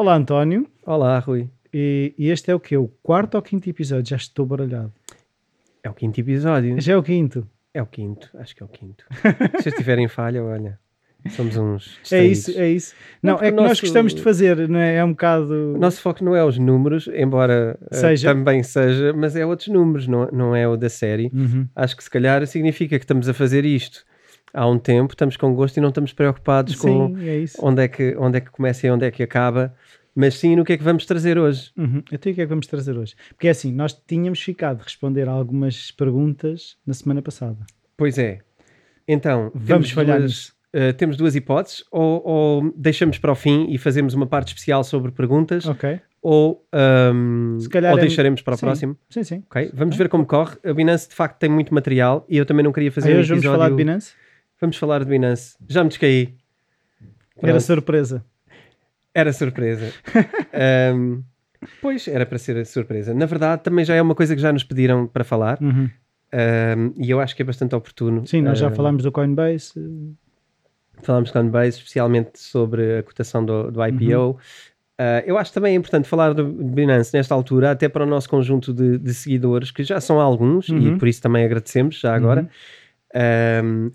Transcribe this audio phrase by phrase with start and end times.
[0.00, 0.66] Olá, António.
[0.86, 1.50] Olá, Rui.
[1.74, 2.74] E, e este é o que?
[2.74, 4.08] O quarto ou quinto episódio?
[4.08, 4.90] Já estou baralhado.
[5.84, 6.80] É o quinto episódio.
[6.80, 7.46] Já é o quinto.
[7.74, 9.04] É o quinto, acho que é o quinto.
[9.60, 10.78] Se eu estiver em falha, olha,
[11.36, 11.98] somos uns.
[12.10, 12.94] É isso, é isso.
[13.22, 14.96] Não, porque é que o nós nosso- gostamos de fazer, não é?
[14.96, 15.74] É um bocado.
[15.74, 18.32] O nosso foco não é os números, embora eh, Seja.
[18.34, 21.30] também seja, mas é outros números, não, não é o da série.
[21.34, 21.68] Uhum.
[21.76, 24.08] Acho que se calhar significa que estamos a fazer isto
[24.52, 27.58] há um tempo, estamos com gosto e não estamos preocupados com Sim, é isso.
[27.64, 29.74] onde é, que, onde é que começa e onde é que acaba,
[30.14, 31.70] mas sim no que é que vamos trazer hoje.
[31.76, 32.02] Uhum.
[32.12, 33.14] Então, o que é que vamos trazer hoje?
[33.30, 37.58] Porque é assim, nós tínhamos ficado de responder a algumas perguntas na semana passada.
[37.96, 38.38] Pois é.
[39.06, 43.78] Então, Vamos falhar duas, eh, temos duas hipóteses, ou, ou deixamos para o fim e
[43.78, 46.00] fazemos uma parte especial sobre perguntas, Ok?
[46.22, 46.64] ou,
[47.58, 48.66] Se calhar ou é- deixaremos para o Sim.
[48.66, 48.96] próximo.
[49.08, 49.42] Sim, sim.
[49.50, 50.56] Ok, Vamos ver como corre.
[50.64, 53.18] A Binance de facto tem muito material e eu também não queria fazer Aí um
[53.20, 53.58] hoje vamos episódio.
[53.60, 54.12] falar de Binance?
[54.60, 55.56] Vamos falar de Binance.
[55.68, 56.34] Já me descaí.
[57.36, 57.60] Era Pronto.
[57.60, 58.24] surpresa.
[59.14, 59.92] Era surpresa.
[60.52, 61.22] Ahm,
[61.80, 63.14] pois, era para ser surpresa.
[63.14, 65.88] Na verdade, também já é uma coisa que já nos pediram para falar Uhum.
[66.32, 68.26] ahm, e eu acho que é bastante oportuno.
[68.26, 69.72] Sim, nós já ahm, falámos do Coinbase.
[71.02, 74.02] Falámos de Coinbase, especialmente sobre a cotação do, do IPO.
[74.20, 74.30] Uhum.
[75.00, 78.74] Uh, eu acho também importante falar do Binance nesta altura, até para o nosso conjunto
[78.74, 80.78] de, de seguidores, que já são alguns, Uhum.
[80.94, 82.46] e por isso também agradecemos já agora,
[83.64, 83.90] um,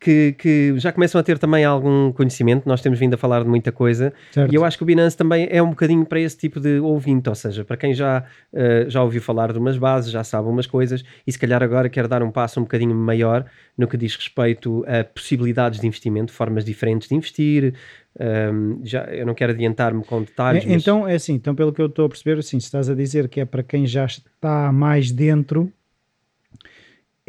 [0.00, 2.66] que, que já começam a ter também algum conhecimento.
[2.66, 4.50] Nós temos vindo a falar de muita coisa, Certo.
[4.50, 7.28] e eu acho que o Binance também é um bocadinho para esse tipo de ouvinte,
[7.28, 10.66] ou seja, para quem já, uh, já ouviu falar de umas bases, já sabe umas
[10.66, 13.44] coisas, e se calhar agora quer dar um passo um bocadinho maior
[13.76, 17.74] no que diz respeito a possibilidades de investimento, formas diferentes de investir.
[18.18, 21.72] Um, já, eu não quero adiantar-me com detalhes, É, mas- Então, é assim, então pelo
[21.72, 24.04] que eu estou a perceber, assim, se estás a dizer que é para quem já
[24.06, 25.70] está mais dentro,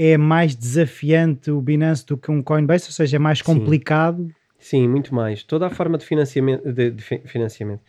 [0.04, 4.30] é mais desafiante o Binance do que um Coinbase, ou seja, é mais complicado.
[4.58, 5.44] Sim, muito mais.
[5.44, 7.82] Toda a forma de financiamento, de, de fi- financiamento,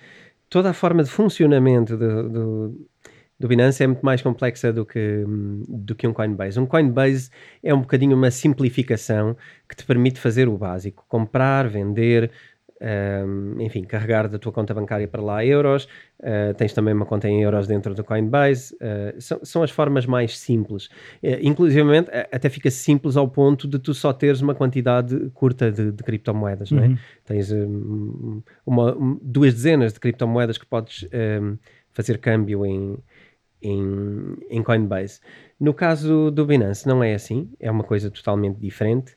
[0.49, 2.87] toda a forma de funcionamento do, do,
[3.41, 5.25] do Binance é muito mais complexa do que,
[5.69, 6.61] do que um Coinbase.
[6.61, 7.31] Um Coinbase
[7.62, 9.37] é um bocadinho uma simplificação
[9.69, 12.31] que te permite fazer o básico: comprar, vender.
[12.82, 15.84] Hum, enfim, carregar da tua conta bancária para lá euros,
[16.20, 20.04] uh, tens também uma conta em euros dentro do Coinbase, uh, são, são as formas
[20.06, 20.87] mais simples.
[21.22, 25.70] Uh, inclusivamente, a- até fica simples ao ponto de tu só teres uma quantidade curta
[25.70, 26.88] de, de criptomoedas, não é?
[26.88, 26.98] Uhum.
[27.25, 31.09] Tens um, uma, um- duas dezenas de criptomoedas que podes
[31.41, 31.56] um,
[31.93, 32.99] fazer câmbio em,
[33.62, 35.20] em, em Coinbase.
[35.60, 39.14] No caso do Binance, não é assim, é uma coisa totalmente diferente.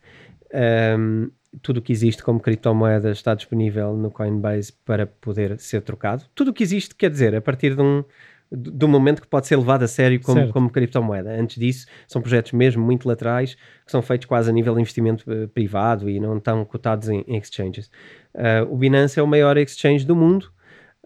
[0.54, 6.24] Um, tudo o que existe como criptomoeda está disponível no Coinbase para poder ser trocado.
[6.34, 8.04] Tudo o que existe, quer dizer, a partir de um,
[8.52, 10.54] um momento que pode ser levado a sério como, Certo.
[10.54, 11.32] como criptomoeda.
[11.32, 13.56] Antes disso, são projetos mesmo muito laterais
[13.86, 17.24] que são feitos quase a nível de investimento eh, privado e não estão cotados em,
[17.28, 17.90] exchanges.
[18.34, 20.52] Ah, o Binance é o maior exchange do mundo.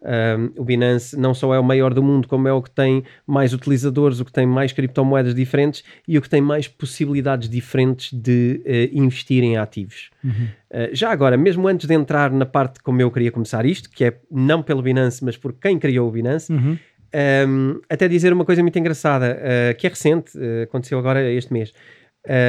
[0.02, 3.04] Um, o Binance não só é o maior do mundo, como é o que tem
[3.28, 8.14] mais utilizadores, o que tem mais criptomoedas diferentes e o que tem mais possibilidades diferentes
[8.14, 10.10] de eh, investir em ativos.
[10.24, 10.48] Uhum.
[10.72, 14.06] Uh, já agora, mesmo antes de entrar na parte como eu queria começar isto, que
[14.06, 16.78] é não pelo Binance, mas por quem criou o Binance, Uhum.
[17.48, 21.52] um, até dizer uma coisa muito engraçada, uh, que é recente, uh, aconteceu agora este
[21.52, 21.74] mês.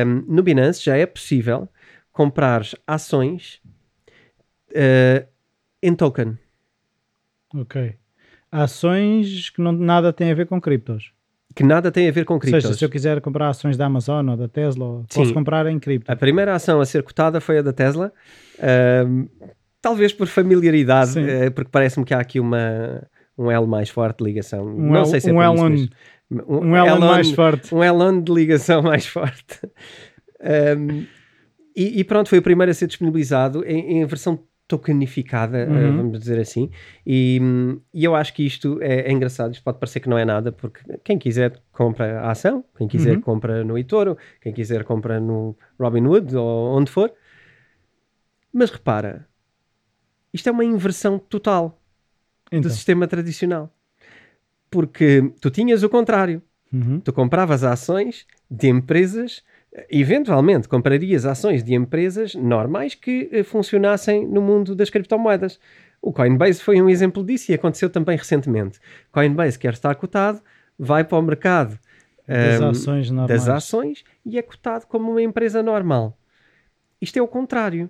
[0.06, 1.69] Um, no Binance já é possível
[2.12, 3.60] comprar ações
[4.71, 5.27] uh,
[5.83, 6.39] em token.
[7.55, 7.94] Ok.
[8.53, 11.12] Ações que não, nada têm a ver com criptos.
[11.55, 12.62] que nada tem a ver com Ou criptos.
[12.65, 15.34] seja, se eu quiser comprar ações da Amazon ou da Tesla, ou posso Sim.
[15.34, 16.10] comprar em cripto.
[16.10, 18.12] A primeira ação a ser cotada foi a da Tesla,
[18.60, 19.27] ahm,
[19.81, 21.25] talvez por familiaridade, Sim.
[21.28, 23.03] eh, porque parece-me que há aqui uma,
[23.39, 24.66] um elo mais forte de ligação.
[24.66, 27.74] Um Não El- sei se é um por isso, Elon- mas- Um Elon mais forte.
[27.74, 29.59] um Elon de ligação mais forte.
[30.41, 31.04] Um,
[31.77, 34.39] e, e pronto, foi o primeiro a ser disponibilizado em, em versão
[34.71, 35.97] tokenificada, uh, Uhum.
[35.97, 36.71] vamos dizer assim.
[37.05, 37.41] E,
[37.93, 39.53] e eu acho que isto é, é engraçado.
[39.53, 43.17] Isto pode parecer que não é nada, porque quem quiser compra a ação, quem quiser
[43.17, 43.21] Uhum.
[43.21, 47.13] compra no eToro, quem quiser compra no Robinhood ou onde for.
[48.53, 49.27] Mas repara,
[50.33, 51.81] isto é uma inversão total
[52.53, 52.61] Então.
[52.63, 53.72] do sistema tradicional.
[54.71, 56.41] Porque tu tinhas o contrário.
[56.72, 57.01] Uhum.
[57.01, 59.43] Tu compravas ações de empresas,
[59.91, 65.61] eventualmente comprarias ações de empresas normais que eh, funcionassem no mundo das criptomoedas.
[66.03, 68.81] O Coinbase foi um exemplo disso e aconteceu também recentemente.
[69.13, 70.41] Coinbase quer estar cotado,
[70.78, 71.78] vai para o mercado
[72.27, 73.45] Das um, ações normais.
[73.45, 76.17] das ações e é cotado como uma empresa normal.
[77.01, 77.89] Isto é o contrário.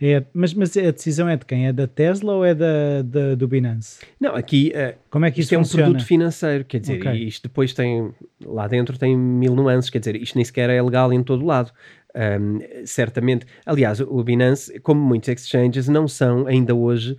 [0.00, 1.66] É, mas, mas a decisão é de quem?
[1.66, 4.00] É da Tesla ou é da, da- do Binance?
[4.18, 7.12] Não, aqui uh, Como é que isto isso é um produto financeiro, quer dizer, Ok.
[7.12, 8.10] e isto depois tem,
[8.44, 11.70] lá dentro tem mil nuances, quer dizer, isto nem sequer é legal em todo lado.
[12.14, 17.16] Um, certamente, aliás, o Binance, como muitos exchanges, não são ainda hoje,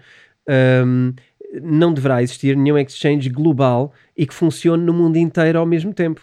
[0.86, 1.13] um,
[1.62, 6.22] não deverá existir nenhum exchange global e que funcione no mundo inteiro ao mesmo tempo.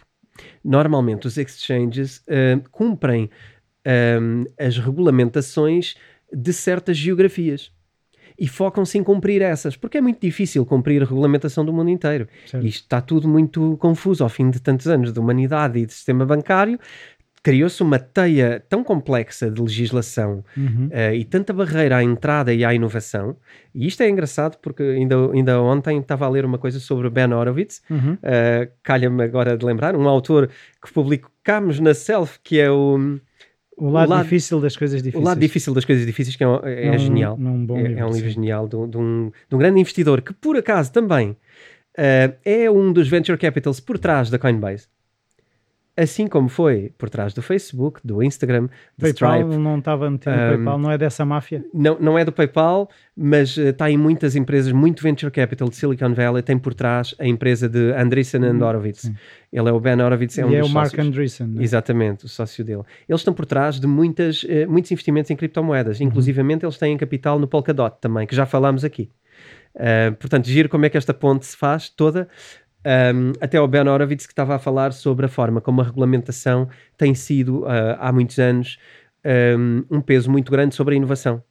[0.65, 3.31] Normalmente, os exchanges um, cumprem
[4.21, 5.95] um, as regulamentações
[6.33, 7.71] de certas geografias
[8.39, 12.29] e focam-se em cumprir essas, porque é muito difícil cumprir a regulamentação do mundo inteiro.
[12.47, 12.65] Certo.
[12.67, 16.25] Isto está tudo muito confuso ao fim de tantos anos de humanidade e de sistema
[16.25, 16.79] bancário.
[17.43, 20.89] Criou-se uma teia tão complexa de legislação Uhum.
[20.91, 23.37] eh, e tanta barreira à entrada e à inovação.
[23.75, 27.11] E isto é engraçado porque ainda, ainda ontem estava a ler uma coisa sobre o
[27.11, 28.15] Ben Horowitz, Uhum.
[28.15, 30.49] uh, calha-me agora de lembrar, um autor
[30.85, 33.19] que publicámos na Self, que é o,
[33.79, 35.25] O lado, lado- difícil das coisas o difíceis.
[35.25, 37.37] lado difícil das coisas difíceis, que é, um- é- é um- genial.
[37.39, 38.17] num bom é, livro, é um sim.
[38.17, 42.35] livro genial de, um- de um, de um grande investidor que, por acaso, também uh,
[42.45, 44.87] é um dos venture capitals por trás da Coinbase.
[46.01, 49.57] Assim como foi por trás do Facebook, do Instagram, do PayPal Stripe.
[49.61, 51.65] não estava metido no Um, PayPal, não é dessa máfia?
[51.75, 55.75] Não, não é do PayPal, mas uh, está em muitas empresas, muito venture capital de
[55.77, 59.01] Silicon Valley, tem por trás a empresa de Andreessen and Uhum, Horowitz.
[59.01, 59.15] sim.
[59.53, 61.07] Ele é o Ben Horowitz, é um e é dos o Mark sócios.
[61.07, 61.47] Andreessen.
[61.49, 61.63] né?
[61.65, 62.83] Exatamente, o sócio dele.
[63.09, 66.01] Eles estão por trás de muitas, eh, muitos investimentos em criptomoedas.
[66.01, 69.11] Inclusivamente, eles têm capital no Polkadot também, que já falámos aqui.
[69.75, 72.29] Ah, portanto, giro como é que esta ponte se faz toda.
[72.89, 76.71] Um, até o Ben Horowitz que estava a falar sobre a forma como a regulamentação
[76.97, 78.79] tem sido ah, há muitos anos
[79.59, 81.43] um, um peso muito grande sobre a inovação.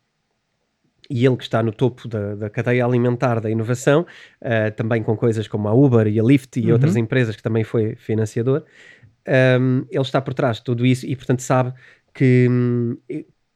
[1.10, 4.04] E ele que está no topo da, da cadeia alimentar da inovação,
[4.42, 6.74] ah, também com coisas como a Uber e a Lyft e Uhum.
[6.74, 8.63] outras empresas que também foi financiador,
[9.60, 11.74] um, ele está por trás de tudo isso e, portanto, sabe
[12.13, 12.98] que, hum,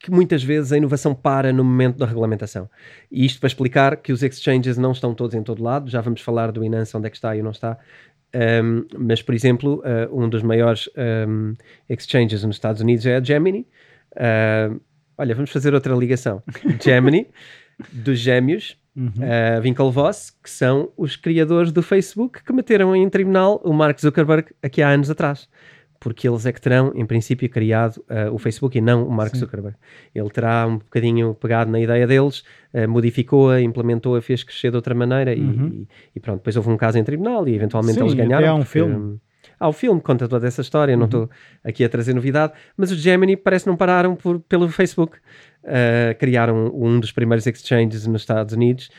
[0.02, 2.70] que muitas vezes a inovação para no momento da regulamentação.
[3.12, 6.22] E isto para explicar que os exchanges não estão todos em todo lado, já vamos
[6.22, 7.78] falar do Binance, onde é que está e não está.
[8.34, 10.90] Um, mas, por exemplo, uh, um dos maiores
[11.28, 11.54] um,
[11.90, 13.68] exchanges nos Estados Unidos é a Gemini.
[14.14, 14.80] Uh,
[15.18, 16.42] olha, vamos fazer outra ligação.
[16.82, 17.28] Gemini,
[17.92, 19.08] dos gêmeos, Uhum.
[19.08, 24.54] uh, Winklevoss, que são os criadores do Facebook que meteram em tribunal o Mark Zuckerberg
[24.62, 25.48] aqui há anos atrás.
[26.04, 29.34] Porque eles é que terão, em princípio, criado uh, o Facebook e não o Mark
[29.36, 29.42] Sim.
[29.42, 29.78] Zuckerberg.
[30.16, 32.44] Ele terá um bocadinho pegado na ideia deles,
[32.74, 35.68] uh, modificou-a, implementou-a, fez crescer de outra maneira e- Uhum.
[35.68, 36.38] e, e pronto.
[36.40, 38.48] Depois houve um caso em tribunal e eventualmente Sim, eles ganharam.
[38.48, 38.96] há um porque, filme.
[38.96, 39.20] hum,
[39.60, 41.06] Há o filme que conta toda essa história, não Uhum.
[41.06, 41.30] estou
[41.64, 45.18] aqui a trazer novidade, mas os Gemini parece que não pararam por, pelo Facebook.
[45.64, 48.90] Uh, criaram um dos primeiros exchanges nos Estados Unidos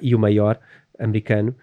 [0.00, 0.58] e o maior
[0.98, 1.54] americano,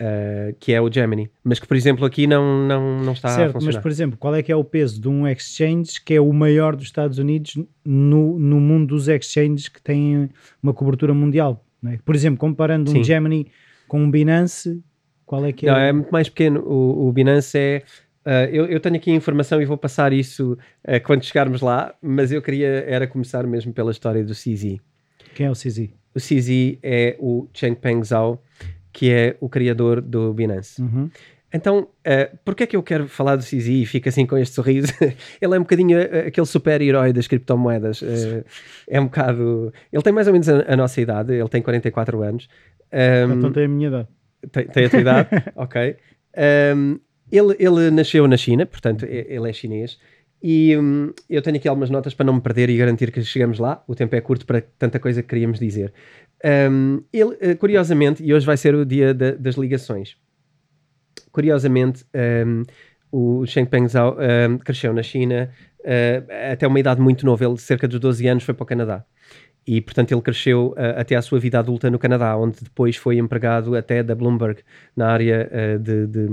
[0.00, 3.32] uh, que é o Gemini, mas que, por exemplo, aqui não, não, não está a
[3.32, 3.74] certo, funcionar.
[3.74, 6.32] mas por exemplo, qual é que é o peso de um exchange que é o
[6.32, 10.30] maior dos Estados Unidos no, no mundo dos exchanges que têm
[10.62, 11.64] uma cobertura mundial?
[11.88, 11.98] é?
[12.04, 13.04] Por exemplo, comparando um Sim.
[13.04, 13.46] Gemini
[13.88, 14.82] com um Binance,
[15.26, 15.70] qual é que é?
[15.70, 16.60] Não, é muito mais pequeno.
[16.60, 17.82] O, o Binance é.
[18.24, 21.94] uh, eu, eu tenho aqui a informação e vou passar isso uh, quando chegarmos lá,
[22.00, 24.78] mas eu queria era começar mesmo pela história do CZ.
[25.34, 25.90] Quem é o CZ?
[26.14, 28.40] O CZ é o Changpeng Zhao,
[28.94, 30.80] que é o criador do Binance.
[30.80, 31.10] Uhum.
[31.52, 34.54] Então, uh, porquê é que eu quero falar do CZ e fico assim com este
[34.54, 34.92] sorriso?
[35.40, 38.00] ele é um bocadinho uh, aquele super-herói das criptomoedas.
[38.02, 38.44] Uh,
[38.88, 39.72] é um bocado...
[39.92, 42.48] Ele tem mais ou menos a, a nossa idade, ele tem 44 anos.
[42.92, 44.08] Um, Então tem a minha idade.
[44.50, 45.96] tem, tem a tua idade, ok.
[46.76, 46.98] Um,
[47.30, 49.98] ele, ele nasceu na China, portanto, ele é chinês.
[50.46, 53.58] E hum, eu tenho aqui algumas notas para não me perder e garantir que chegamos
[53.58, 53.82] lá.
[53.88, 55.90] O tempo é curto para tanta coisa que queríamos dizer.
[56.44, 60.16] Um, ele, eh, curiosamente, e hoje vai ser o dia da- das ligações.
[61.32, 62.04] Curiosamente,
[62.46, 62.62] um,
[63.10, 64.16] o Chengpeng Zhao
[64.50, 67.44] um, cresceu na China uh, até uma idade muito nova.
[67.44, 69.04] Ele, cerca dos 12 anos, foi para o Canadá.
[69.66, 73.16] E, portanto, ele cresceu uh, até à sua vida adulta no Canadá, onde depois foi
[73.18, 74.60] empregado até da Bloomberg
[74.94, 76.26] na área uh, de, de,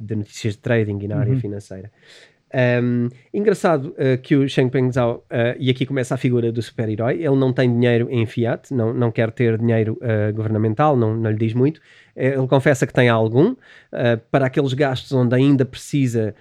[0.00, 1.40] de notícias de trading e na área Uhum.
[1.40, 1.90] financeira.
[2.54, 7.16] Um, engraçado uh, que o Chengpeng Zhao, uh, e aqui começa a figura do super-herói,
[7.16, 11.30] ele não tem dinheiro em fiat, não, não quer ter dinheiro uh, governamental, não, não
[11.30, 11.80] lhe diz muito.
[12.16, 13.54] Eh, Ele confessa que tem algum,
[14.30, 16.34] para aqueles gastos onde ainda precisa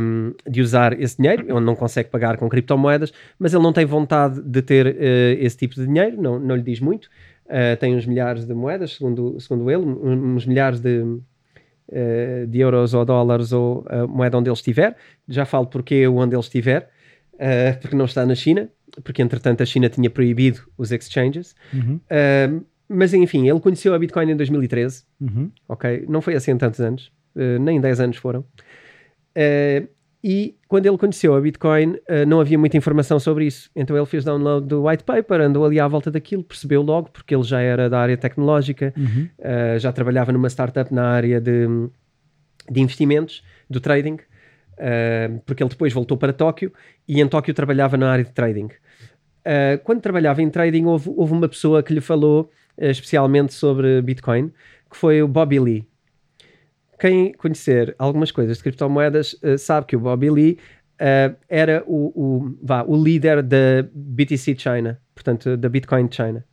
[0.00, 3.84] um, de usar esse dinheiro, onde não consegue pagar com criptomoedas, mas ele não tem
[3.84, 4.96] vontade de ter
[5.38, 7.10] esse tipo de dinheiro, não, não lhe diz muito.
[7.78, 11.04] Tem uns milhares de moedas, segundo, segundo ele, uns milhares de,
[11.92, 14.96] uh, de euros ou dólares ou a moeda onde ele estiver.
[15.28, 16.90] Já falo porque onde ele estiver,
[17.34, 18.68] uh, porque não está na China,
[19.04, 21.54] porque entretanto a China tinha proibido os exchanges.
[21.72, 22.00] Uhum.
[22.50, 25.50] Um, mas enfim, ele conheceu a Bitcoin em 2013, Uhum.
[25.68, 26.04] ok?
[26.08, 28.44] Não foi assim tantos anos, eh, nem 10 anos foram.
[30.22, 33.70] Eh, e quando ele conheceu a Bitcoin, eh, não havia muita informação sobre isso.
[33.74, 37.34] Então ele fez download do white paper, andou ali à volta daquilo, percebeu logo, porque
[37.34, 39.28] ele já era da área tecnológica, Uhum.
[39.38, 41.66] Uh, já trabalhava numa startup na área de,
[42.70, 46.72] de investimentos, do trading, uh, porque ele depois voltou para Tóquio
[47.08, 48.68] e em Tóquio trabalhava na área de trading.
[49.82, 52.48] Quando trabalhava em trading, houve, houve uma pessoa que lhe falou
[52.78, 54.52] especialmente sobre Bitcoin,
[54.88, 55.86] que foi o Bobby Lee.
[57.02, 60.58] Quem conhecer algumas coisas de criptomoedas uh, sabe que o Bobby Lee
[61.00, 66.44] uh, era o, o, vá, o líder da BTC China, portanto, da Bitcoin China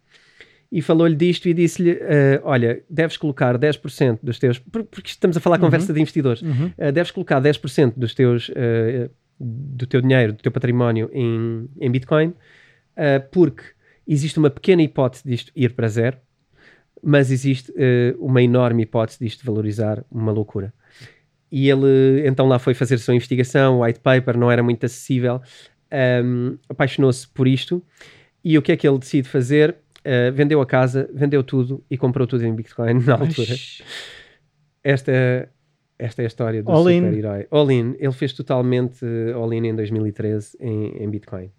[0.71, 4.57] e falou-lhe disto e disse-lhe: uh, Olha, deves colocar 10% dos teus.
[4.59, 5.65] por- Porque estamos a falar Uhum.
[5.65, 6.71] conversa de investidores, Uhum.
[6.77, 8.49] uh, deves colocar 10% dos teus,
[9.39, 12.33] do teu dinheiro, do teu património em, em Bitcoin,
[13.31, 13.63] porque
[14.07, 16.17] existe uma pequena hipótese disto ir para zero,
[17.03, 20.73] mas existe uh, uma enorme hipótese disto valorizar uma loucura.
[21.51, 24.85] E ele então lá foi fazer a sua investigação, o white paper não era muito
[24.85, 25.41] acessível,
[26.23, 27.83] um, apaixonou-se por isto.
[28.43, 29.75] E o que é que ele decide fazer?
[29.99, 33.55] Uh, vendeu a casa, vendeu tudo e comprou tudo em Bitcoin na altura.
[34.83, 35.49] Esta,
[35.97, 37.47] esta é a história do super-herói.
[37.51, 37.95] All in.
[37.99, 41.51] Ele fez totalmente uh, all in em 2013 em, em Bitcoin.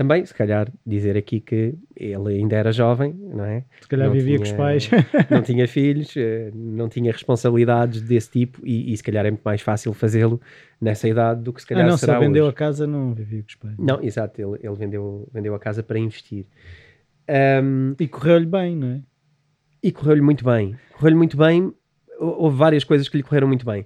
[0.00, 3.64] Também, se calhar, dizer aqui que ele ainda era jovem, não é?
[3.82, 4.88] Se calhar Não vivia com os tinha- pais.
[5.30, 9.42] Não tinha filhos, eh, não tinha responsabilidades desse tipo e, e se calhar é muito
[9.44, 10.40] mais fácil fazê-lo
[10.80, 12.50] nessa idade do que se calhar Ah, não, será só vendeu hoje.
[12.50, 13.74] a casa, não vivia com os pais.
[13.78, 16.46] Não, exato, ele, ele vendeu, vendeu a casa para investir.
[17.28, 19.00] Ahm, E correu-lhe bem, não é?
[19.82, 20.76] e correu-lhe muito bem.
[20.94, 21.74] Correu-lhe muito bem.
[22.18, 23.84] Hou- Houve várias coisas que lhe correram muito bem.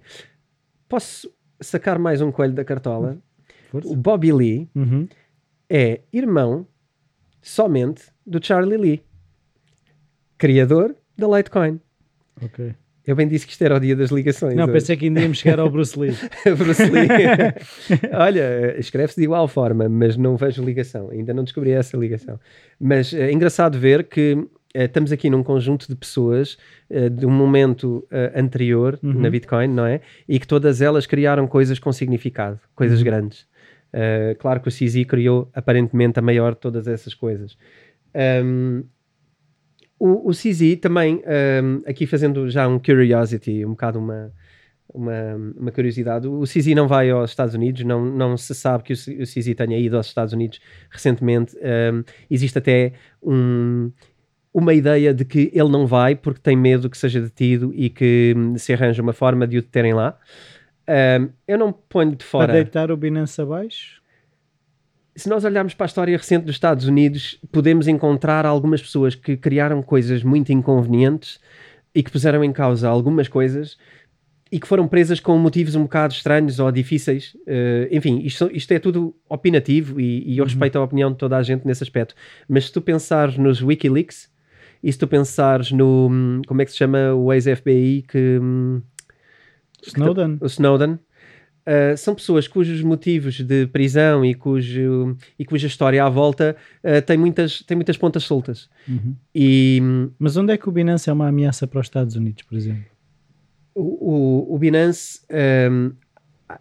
[0.88, 1.28] Posso
[1.60, 3.18] sacar mais um coelho da cartola?
[3.68, 3.96] O Força.
[3.96, 5.08] Bobby Lee Uhum.
[5.76, 6.64] É irmão
[7.42, 9.02] somente do Charlie Lee,
[10.38, 11.80] criador da Litecoin.
[12.42, 12.74] Ok.
[13.06, 14.54] Eu bem disse que isto era o dia das ligações.
[14.54, 14.72] Não, hoje.
[14.72, 16.14] pensei que ainda íamos chegar ao Bruce Lee.
[16.56, 17.06] Bruce Lee.
[18.14, 21.10] Olha, escreve-se de igual forma, mas não vejo ligação.
[21.10, 22.40] Ainda não descobri essa ligação.
[22.80, 26.56] Mas é engraçado ver que eh, estamos aqui num conjunto de pessoas
[26.88, 29.12] eh, de um momento eh, anterior Uhum.
[29.20, 30.00] na Bitcoin, não é?
[30.26, 33.04] E que todas elas criaram coisas com significado, coisas Uhum.
[33.04, 33.46] grandes.
[33.96, 37.56] Eh, claro que o CZ criou aparentemente a maior de todas essas coisas.
[38.44, 38.82] Um,
[39.98, 41.22] o, o CZ também,
[41.62, 44.32] um, aqui fazendo já um curiosity, um bocado uma,
[44.92, 48.92] uma, uma curiosidade, o CZ não vai aos Estados Unidos, não, não se sabe que
[48.92, 50.60] o, o CZ tenha ido aos Estados Unidos
[50.90, 51.56] recentemente.
[51.56, 53.92] Um, existe até um-
[54.52, 58.34] uma ideia de que ele não vai porque tem medo que seja detido e que
[58.56, 60.18] se arranja uma forma de o deterem lá.
[60.88, 64.02] Um, eu não ponho de Para fora deitar o Binance abaixo?
[65.16, 69.36] se nós olharmos para a história recente dos Estados Unidos, podemos encontrar algumas pessoas que
[69.36, 71.38] criaram coisas muito inconvenientes
[71.94, 73.78] e que puseram em causa algumas coisas
[74.50, 77.36] e que foram presas com motivos um bocado estranhos ou difíceis.
[77.46, 80.48] Eh, enfim, isto, isto é tudo opinativo e, e eu Uhum.
[80.48, 82.14] respeito a opinião de toda a gente nesse aspecto.
[82.48, 84.28] Mas se tu pensares nos Wikileaks
[84.82, 86.08] e se tu pensares no.
[86.10, 88.40] hum, Como é que se chama o ex-FBI que.
[89.88, 90.38] Snowden?
[90.40, 96.08] o Snowden, uh, são pessoas cujos motivos de prisão e, cujo, e cuja história à
[96.08, 98.68] volta uh, tem, muitas, tem muitas pontas soltas.
[98.88, 99.14] Uhum.
[99.34, 99.80] E
[100.18, 102.84] Mas onde é que o Binance é uma ameaça para os Estados Unidos, por exemplo?
[103.76, 103.82] o,
[104.52, 105.20] o, o Binance,
[105.70, 105.90] um,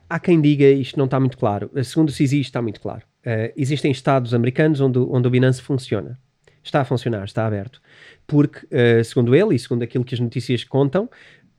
[0.09, 1.69] há- quem diga isto não está muito claro.
[1.83, 3.03] Segundo o CISI, isto está muito claro.
[3.25, 6.19] Uh, existem estados americanos onde, o- onde o Binance funciona.
[6.63, 7.81] Está a funcionar, está aberto.
[8.25, 8.65] Porque,
[9.03, 11.09] segundo ele e segundo aquilo que as notícias contam,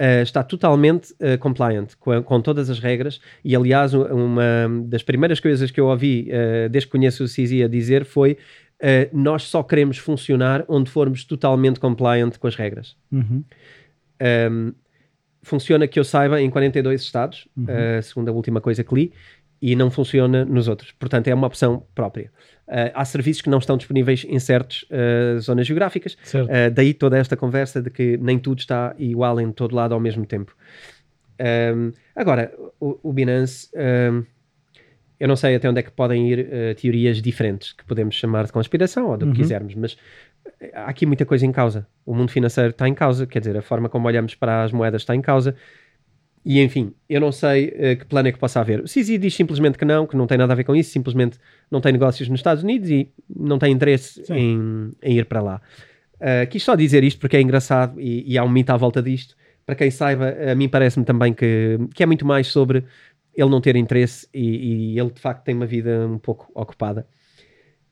[0.00, 3.20] uh, está totalmente uh, compliant com, a- com todas as regras.
[3.44, 7.62] E, aliás, uma das primeiras coisas que eu ouvi uh, desde que conheço o CISI
[7.64, 8.36] a dizer foi
[9.14, 12.96] nós só queremos funcionar onde formos totalmente compliant com as regras.
[13.10, 13.42] Uhum.
[14.50, 14.72] Um,
[15.42, 17.64] funciona que eu saiba em 42 estados, Uhum.
[17.64, 19.12] uh, segundo a última coisa que li,
[19.66, 20.92] e não funciona nos outros.
[20.92, 22.30] Portanto, é uma opção própria.
[22.68, 26.18] Uh, há serviços que não estão disponíveis em certas uh, zonas geográficas.
[26.44, 30.00] Uh, daí toda esta conversa de que nem tudo está igual em todo lado ao
[30.00, 30.54] mesmo tempo.
[31.74, 34.22] Um, agora, o, o Binance, um,
[35.18, 38.52] eu não sei até onde é que podem ir teorias diferentes, que podemos chamar de
[38.52, 39.32] conspiração ou do Uhum.
[39.32, 39.96] que quisermos, mas
[40.74, 41.86] há aqui muita coisa em causa.
[42.04, 45.00] O mundo financeiro está em causa, quer dizer, a forma como olhamos para as moedas
[45.00, 45.56] está em causa.
[46.44, 48.80] E enfim, eu não sei eh, que plano é que possa haver.
[48.80, 51.38] O CISI diz simplesmente que não, que não tem nada a ver com isso, simplesmente
[51.70, 55.62] não tem negócios nos Estados Unidos e não tem interesse em, em ir para lá.
[56.16, 59.02] Uh, quis só dizer isto porque é engraçado e, e há um mito à volta
[59.02, 59.34] disto.
[59.64, 62.84] Para quem saiba, a mim parece-me também que, que é muito mais sobre
[63.34, 67.06] ele não ter interesse e, e ele de facto tem uma vida um pouco ocupada.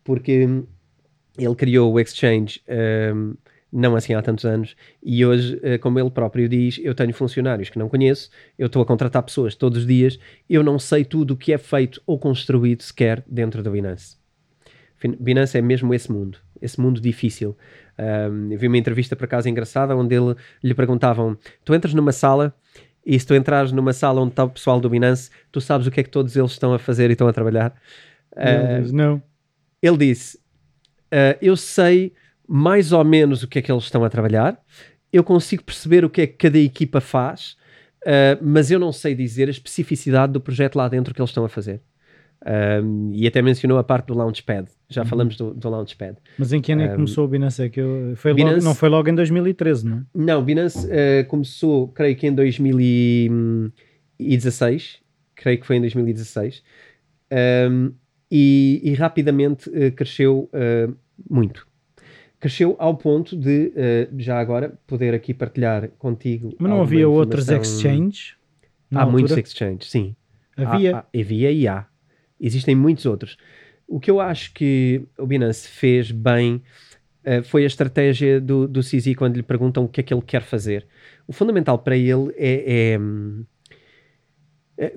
[0.04, 0.46] Porque
[1.38, 2.60] ele criou o exchange
[3.14, 3.34] um,
[3.72, 7.70] não assim há tantos anos, e hoje, eh, como ele próprio diz, eu tenho funcionários
[7.70, 11.32] que não conheço, eu estou a contratar pessoas todos os dias, eu não sei tudo
[11.32, 14.16] o que é feito ou construído sequer dentro da Binance.
[15.18, 17.56] Binance é mesmo esse mundo, esse mundo difícil.
[17.98, 22.12] Um, eu vi uma entrevista por acaso engraçada onde ele, lhe perguntavam: Tu entras numa
[22.12, 22.54] sala
[23.04, 25.90] e se tu entrares numa sala onde está o pessoal do Binance, tu sabes o
[25.90, 27.74] que é que todos eles estão a fazer e estão a trabalhar?
[28.36, 29.22] Ele uh, não.
[29.82, 32.12] Ele disse: uh, Eu sei
[32.54, 34.62] mais ou menos o que é que eles estão a trabalhar,
[35.10, 37.56] eu consigo perceber o que é que cada equipa faz,
[38.02, 41.46] uh, mas eu não sei dizer a especificidade do projeto lá dentro que eles estão
[41.46, 41.80] a fazer.
[42.44, 44.68] Um, e até mencionou a parte do Launchpad.
[44.90, 45.08] Já uhum.
[45.08, 46.18] falamos do, do Launchpad.
[46.36, 47.62] Mas em que ano é que começou o Binance?
[47.62, 50.02] É que eu, foi Binance, logo, não foi logo em 2013, não é?
[50.14, 55.00] Não, Binance uh, começou, creio que em 2016.
[55.36, 56.62] Creio que foi em 2016.
[57.70, 57.94] Um,
[58.30, 60.94] e, e, rapidamente uh, cresceu uh,
[61.30, 61.71] muito.
[62.42, 63.72] Cresceu ao ponto de,
[64.18, 66.52] já agora, poder aqui partilhar contigo.
[66.58, 68.34] Mas não havia outros exchanges?
[68.92, 69.12] Há altura?
[69.12, 70.16] muitos exchanges, sim.
[70.56, 70.96] Havia?
[70.96, 71.86] Há, há, havia e há.
[72.40, 73.36] Existem muitos outros.
[73.86, 76.60] O que eu acho que o Binance fez bem
[77.24, 80.22] uh, foi a estratégia do, do CZ quando lhe perguntam o que é que ele
[80.22, 80.84] quer fazer.
[81.28, 82.98] O fundamental para ele é,
[84.76, 84.94] é, é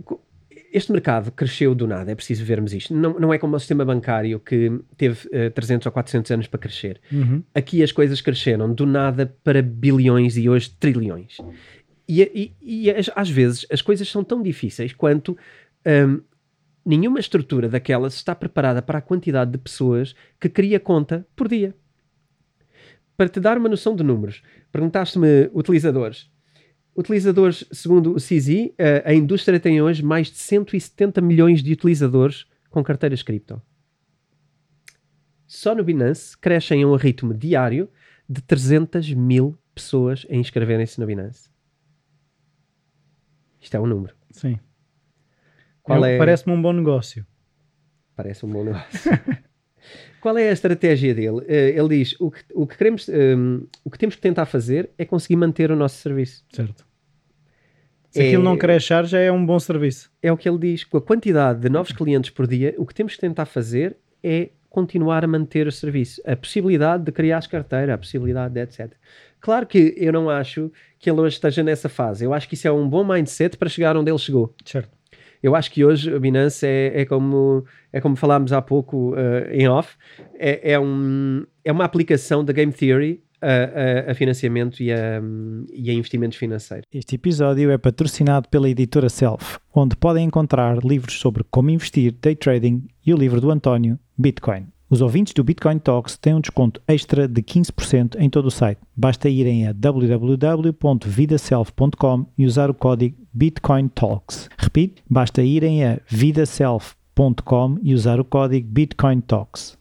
[0.75, 2.94] este mercado cresceu do nada, é preciso vermos isto.
[2.94, 6.48] Não, não é como o sistema bancário que teve uh, eh, 300 ou 400 anos
[6.48, 7.00] para crescer.
[7.10, 7.41] Uhum.
[7.53, 11.38] Aqui as coisas cresceram do nada para bilhões e hoje trilhões.
[12.10, 12.22] E,
[12.62, 15.38] e, e às vezes as coisas são tão difíceis quanto
[15.88, 16.20] um,
[16.86, 21.74] nenhuma estrutura daquelas está preparada para a quantidade de pessoas que cria conta por dia.
[23.15, 26.29] Para te dar uma noção de números, perguntaste-me utilizadores.
[26.96, 32.46] Utilizadores, segundo o CZ, eh, a indústria tem hoje mais de 170 milhões de utilizadores
[32.70, 33.62] com carteiras cripto.
[35.46, 37.90] Só no Binance crescem a um ritmo diário
[38.30, 41.50] de 300 mil pessoas a inscreverem-se no Binance.
[43.60, 44.16] Isto é um número.
[44.32, 44.58] Sim.
[45.84, 46.18] Qual é...
[46.18, 47.26] Parece-me um bom negócio.
[48.15, 49.12] Parece um bom negócio.
[50.22, 51.46] Qual é a estratégia dele?
[51.48, 54.48] Eh, ele diz: o que, o que queremos, um, ehm, o que temos que tentar
[54.48, 56.43] fazer é conseguir manter o nosso serviço.
[56.52, 56.86] Certo.
[58.15, 60.10] Se é, aquilo não crescer, já é um bom serviço.
[60.23, 60.86] É o que ele diz.
[60.86, 64.51] Com a quantidade de novos clientes por dia, o que temos que tentar fazer é
[64.69, 66.21] continuar a manter o serviço.
[66.25, 68.93] A possibilidade de criar as carteiras, a possibilidade de etc.
[69.41, 72.23] Claro que eu não acho que ele hoje esteja nessa fase.
[72.23, 74.56] Eu acho que isso é um bom mindset para chegar onde ele chegou.
[74.63, 74.89] Certo.
[75.43, 79.51] Eu acho que hoje a Binance é, é como, é como falámos há pouco uh,
[79.51, 79.93] em off,
[80.39, 85.21] é, é, um, é uma aplicação da Game Theory a, a, a, financiamento e a,
[85.71, 86.86] e a investimentos financeiros.
[86.91, 92.36] Este episódio é patrocinado pela editora Self, onde podem encontrar livros sobre como investir, day
[92.36, 94.65] trading e o livro do António, Bitcoin.
[94.89, 98.79] Os ouvintes do Bitcoin Talks têm um desconto extra de 15% em todo o site.
[98.95, 104.47] Basta irem a www.vidaself.com e usar o código Bitcoin Talks.
[104.58, 109.75] Repito, basta irem a vidaself.com e usar o código Bitcoin Talks.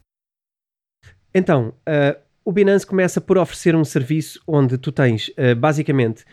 [1.34, 6.24] Então, uh, o Binance começa por oferecer um serviço onde tu tens uh, basicamente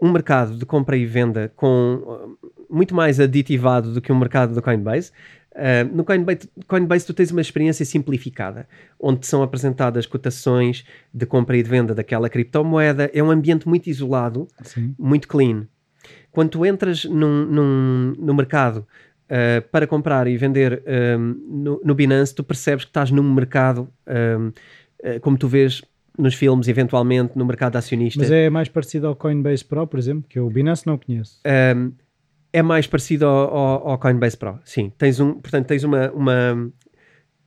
[0.00, 4.18] um mercado de compra e venda com uh, muito mais aditivado do que o um
[4.18, 5.12] mercado do Coinbase.
[5.52, 8.66] Uh, no Coinbase, Coinbase tu tens uma experiência simplificada,
[8.98, 13.10] onde são apresentadas cotações de compra e de venda daquela criptomoeda.
[13.14, 14.94] É um ambiente muito isolado, Sim.
[14.98, 15.66] muito clean.
[16.32, 18.86] Quando tu entras num, num, no mercado
[19.28, 20.82] uh, para comprar e vender
[21.18, 23.88] um, no, no, Binance, tu percebes que estás num mercado,
[24.38, 24.50] um,
[25.20, 25.82] como tu vês
[26.18, 28.20] nos filmes, eventualmente, no mercado acionista.
[28.20, 31.40] Mas é mais parecido ao Coinbase Pro, por exemplo, que eu o Binance não conheço.
[31.76, 31.92] Um,
[32.52, 34.58] é mais parecido ao, ao, ao, Coinbase Pro.
[34.64, 36.70] Sim, tens um, portanto, tens uma, uma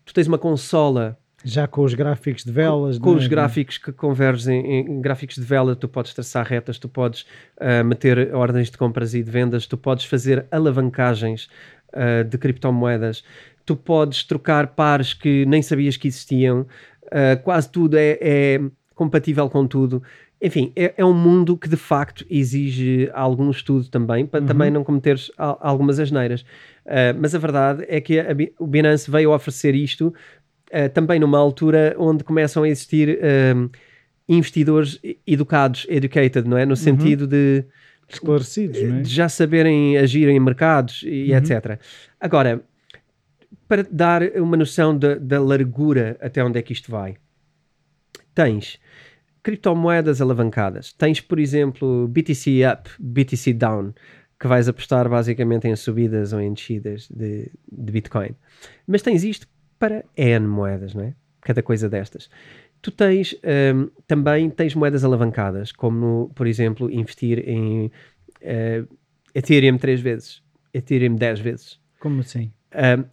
[0.03, 3.91] tu tens uma consola já com os gráficos de velas, com, com os gráficos que
[3.91, 7.21] convergem em, em, gráficos de vela, tu podes traçar retas, tu podes
[7.61, 11.47] uh, meter ordens de compras e de vendas, tu podes fazer alavancagens
[11.93, 13.23] uh, de criptomoedas,
[13.63, 16.65] tu podes trocar pares que nem sabias que existiam,
[17.07, 18.61] uh, quase tudo é, é
[18.93, 20.01] compatível com tudo.
[20.41, 24.45] Enfim, é, é, um mundo que de facto exige algum estudo também, para uhum.
[24.45, 26.41] também não cometeres algumas asneiras.
[26.85, 28.27] Uh, mas a verdade é que a,
[28.59, 30.13] o Binance veio oferecer isto
[30.71, 33.19] uh, também numa altura onde começam a existir
[34.27, 36.65] investidores educados, educated, não é?
[36.65, 36.75] No uhum.
[36.75, 37.63] sentido de
[38.07, 39.01] esclarecidos, é?
[39.01, 41.37] de já saberem agir em mercados e uhum.
[41.37, 41.79] etc.
[42.19, 42.63] Agora,
[43.67, 47.17] para dar uma noção da, da largura até onde é que isto vai,
[48.33, 48.79] tens
[49.45, 50.91] criptomoedas alavancadas.
[50.93, 53.93] Tens, por exemplo, BTC Up, BTC Down,
[54.39, 58.35] que vais apostar basicamente em subidas ou em descidas de, de Bitcoin.
[58.87, 59.47] Mas tens isto
[59.77, 61.13] para N moedas, não é?
[61.41, 62.27] Cada coisa destas.
[62.81, 63.35] Tu tens
[63.73, 67.85] um, também tens moedas alavancadas, como por exemplo investir em
[68.41, 68.97] uh,
[69.33, 70.41] Ethereum 3 vezes,
[70.73, 71.79] Ethereum 10 vezes.
[71.99, 72.51] Como assim?
[72.73, 73.05] Um,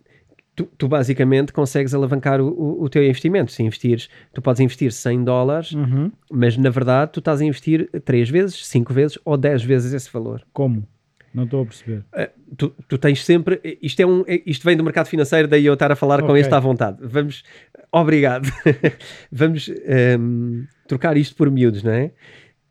[0.54, 3.52] tu, tu, basicamente consegues alavancar o, o, o, teu investimento.
[3.52, 6.10] Se investires, tu podes investir 100 dólares, uhum.
[6.30, 10.12] mas na verdade tu estás a investir 3 vezes, 5 vezes ou 10 vezes esse
[10.12, 10.42] valor.
[10.52, 10.86] Como?
[11.34, 12.04] Não estou a perceber.
[12.12, 13.58] Uh, tu, tu, tens sempre.
[13.80, 16.26] Isto, é um, isto vem do mercado financeiro, daí eu estar a falar okay.
[16.26, 16.98] com este à vontade.
[17.00, 17.42] Vamos.
[17.90, 18.46] Obrigado.
[19.32, 22.12] Vamos um, ehm, trocar isto por miúdos, não é?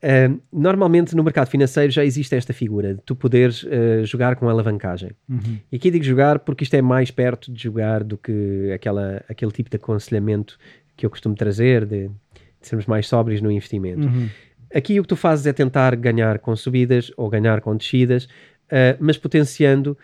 [0.04, 4.50] Uh, normalmente no mercado financeiro já existe esta figura de tu poderes uh, jogar com
[4.50, 5.12] alavancagem.
[5.30, 5.60] Uhum.
[5.72, 9.52] E aqui digo jogar porque isto é mais perto de jogar do que aquela, aquele
[9.52, 10.58] tipo de aconselhamento
[10.98, 12.14] que eu costumo trazer, de, de
[12.62, 14.08] sermos mais sóbrios no investimento.
[14.08, 14.28] Uhum.
[14.74, 18.98] Aqui o que tu fazes é tentar ganhar com subidas ou ganhar com descidas, uh,
[19.00, 19.98] mas potenciando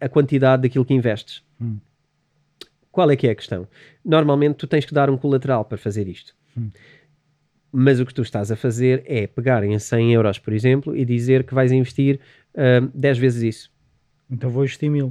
[0.00, 1.44] a quantidade daquilo que investes.
[1.60, 1.78] Uhum.
[2.90, 3.68] Qual é que é a questão?
[4.04, 6.34] Normalmente tu tens que dar um colateral para fazer isto.
[7.74, 7.82] Hum.
[7.82, 11.04] Mas o que tu estás a fazer é pegar em 100 euros, por exemplo, e
[11.04, 12.20] dizer que vais investir
[12.54, 13.72] uh, 10 vezes isso.
[14.30, 15.06] Então vou investir mil.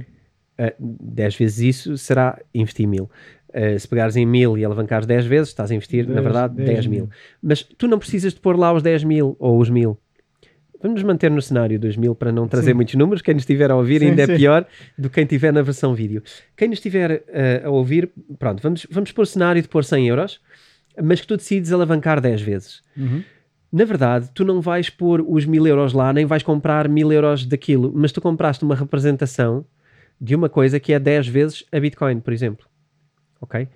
[0.58, 3.10] Uh, 10 vezes isso será investir mil.
[3.50, 6.54] Uh, se pegares em mil e alavancares 10 vezes, estás a investir, 10, na verdade,
[6.56, 7.00] 10, 10 mil.
[7.00, 7.10] mil.
[7.42, 9.98] Mas tu não precisas de pôr lá os 10 mil ou os mil.
[10.84, 12.74] Vamos nos manter no cenário 2000 para não trazer sim.
[12.74, 13.22] muitos números.
[13.22, 14.32] Quem nos estiver a ouvir sim, ainda é sim.
[14.32, 14.66] é pior
[14.98, 16.22] do que quem estiver na versão vídeo.
[16.54, 17.24] Quem nos estiver
[17.62, 20.40] uh, a ouvir, pronto, vamos, vamos pôr o cenário de pôr 100 euros,
[21.02, 22.82] mas que tu decides alavancar 10 vezes.
[22.96, 23.22] Uhum.
[23.72, 27.46] Na verdade, tu não vais pôr os 1000 euros lá, nem vais comprar 1000 euros
[27.46, 29.64] daquilo, mas tu compraste uma representação
[30.20, 32.66] de uma coisa que é 10 vezes a Bitcoin, por exemplo.
[33.40, 33.66] Ok?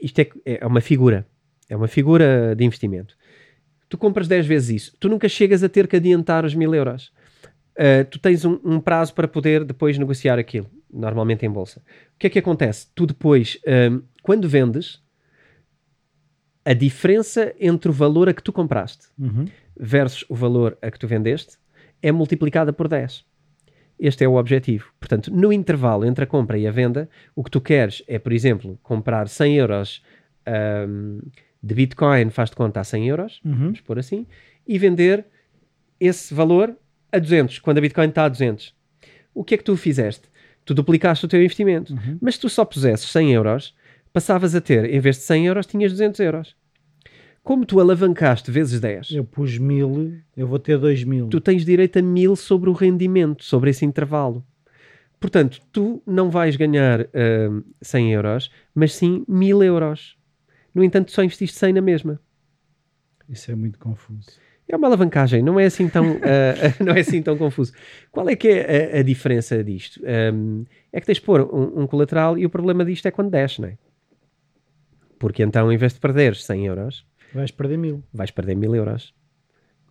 [0.00, 1.26] Isto é, é uma figura.
[1.68, 3.16] É uma figura de investimento
[3.92, 7.12] tu compras 10 vezes isso, tu nunca chegas a ter que adiantar os mil euros.
[7.72, 11.82] Uh, tu tens um, um, prazo para poder depois negociar aquilo, normalmente em bolsa.
[12.14, 12.86] O que é que acontece?
[12.94, 15.01] Tu depois, uh, quando vendes,
[16.64, 19.46] a diferença entre o valor a que tu compraste uhum.
[19.76, 21.56] versus o valor a que tu vendeste
[22.02, 23.24] é multiplicada por 10.
[23.98, 24.92] Este é o objetivo.
[24.98, 28.32] Portanto, no intervalo entre a compra e a venda, o que tu queres é, por
[28.32, 30.02] exemplo, comprar 100 euros.
[30.88, 31.20] Um,
[31.62, 33.56] de Bitcoin faz de conta a 100 euros, uhum.
[33.56, 34.26] vamos pôr assim,
[34.66, 35.24] e vender
[36.00, 36.76] esse valor
[37.12, 38.74] a 200, quando a Bitcoin está a 200.
[39.32, 40.28] O que é que tu fizeste?
[40.64, 41.92] Tu duplicaste o teu investimento.
[41.92, 42.18] Uhum.
[42.20, 43.74] Mas se tu só pusesses 100 euros,
[44.12, 46.56] passavas a ter, em vez de 100 euros, tinhas 200 euros.
[47.42, 49.10] Como tu alavancaste vezes 10...
[49.12, 51.28] Eu pus 1000, eu vou ter 2000.
[51.28, 54.44] Tu tens direito a 1000 sobre o rendimento, sobre esse intervalo.
[55.18, 60.16] Portanto, tu não vais ganhar uh, 100 euros, mas sim 1000 euros.
[60.74, 62.20] No entanto, só investiste 100 na mesma.
[63.28, 64.30] Isso é muito confuso.
[64.68, 66.18] É uma alavancagem, não é assim tão, uh,
[66.84, 67.72] não é assim tão confuso.
[68.10, 70.00] Qual é que é a, a diferença disto?
[70.32, 73.30] Um, é que tens de pôr um, um, colateral e o problema disto é quando
[73.30, 73.76] desce, não é?
[75.22, 77.06] Porque então, em vez de perderes 100 euros...
[77.32, 78.02] Vais perder mil.
[78.12, 79.14] Vais perder mil euros.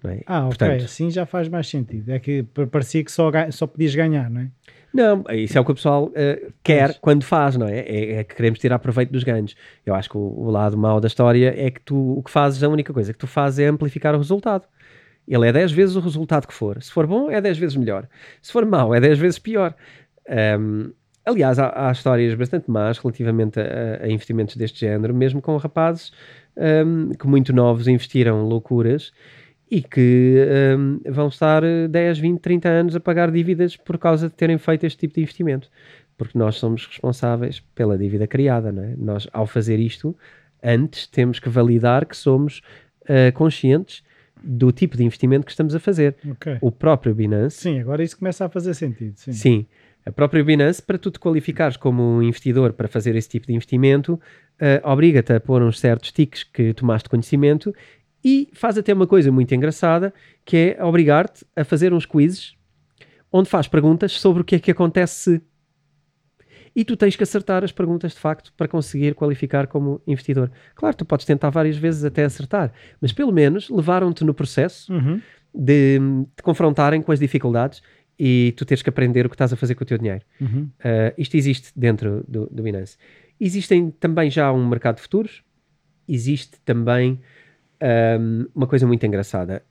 [0.03, 0.21] É?
[0.25, 0.57] Ah, ok.
[0.57, 2.11] Portanto, assim já faz mais sentido.
[2.11, 4.51] É que parecia que só, só podias ganhar, não é?
[4.93, 6.97] Não, isso é o que o pessoal uh, quer Mas...
[6.97, 7.79] quando faz, não é?
[7.79, 8.11] é?
[8.15, 8.23] é?
[8.25, 9.55] que queremos tirar proveito dos ganhos.
[9.85, 12.61] Eu acho que o, o, lado mau da história é que tu o que fazes,
[12.61, 14.65] a única coisa que tu fazes é amplificar o resultado.
[15.25, 16.83] Ele é 10 vezes o resultado que for.
[16.83, 18.05] Se for bom, é 10 vezes melhor.
[18.41, 19.73] Se for mau, é 10 vezes pior.
[20.59, 20.91] Um,
[21.25, 26.11] aliás, há, há, histórias bastante más relativamente a, a, investimentos deste género, mesmo com rapazes
[26.57, 29.11] um, que muito novos investiram loucuras
[29.69, 30.45] e que
[30.77, 34.85] um, vão estar 10, 20, 30 anos a pagar dívidas por causa de terem feito
[34.85, 35.69] este tipo de investimento.
[36.17, 38.95] Porque nós somos responsáveis pela dívida criada, não é?
[38.97, 40.15] Nós, ao fazer isto,
[40.61, 42.61] antes temos que validar que somos
[43.03, 44.03] uh, conscientes
[44.43, 46.17] do tipo de investimento que estamos a fazer.
[46.31, 46.57] Okay.
[46.61, 47.61] O próprio Binance.
[47.61, 49.13] Sim, agora isso começa a fazer sentido.
[49.15, 49.33] Sim.
[49.33, 49.67] sim
[50.05, 54.13] a própria Binance, para tu te qualificares como investidor para fazer esse tipo de investimento,
[54.13, 57.73] uh, obriga-te a pôr uns certos tiques que tomaste conhecimento
[58.23, 60.13] e faz até uma coisa muito engraçada,
[60.45, 62.55] que é obrigar-te a fazer uns quizzes
[63.31, 65.41] onde faz perguntas sobre o que é que acontece se.
[66.75, 70.49] E tu tens que acertar as perguntas de facto para conseguir qualificar como investidor.
[70.73, 75.21] Claro, tu podes tentar várias vezes até acertar, mas pelo menos levaram-te no processo uhum.
[75.53, 75.99] de
[76.35, 77.81] te confrontarem com as dificuldades
[78.23, 80.23] e tu tens que aprender o que estás a fazer com o teu dinheiro.
[80.39, 80.69] Uhum.
[80.79, 82.95] Uh, isto existe dentro do, do Binance.
[83.39, 85.43] Existem também já um mercado de futuros,
[86.07, 87.19] existe também
[88.19, 89.63] um, uma coisa muito engraçada.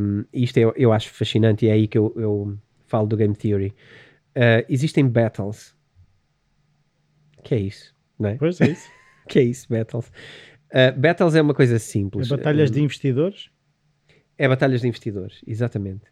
[0.00, 3.36] Um, isto eu, eu acho fascinante e é aí que eu, eu falo do Game
[3.36, 3.68] Theory.
[4.36, 5.72] Uh, existem battles.
[7.44, 7.94] Que é isso?
[8.18, 8.34] Não é?
[8.34, 8.90] Pois é isso.
[9.28, 10.08] que é isso, battles?
[10.72, 12.32] Uh, battles é uma coisa simples.
[12.32, 13.48] É batalhas de investidores?
[14.36, 16.10] É batalhas de investidores, exatamente.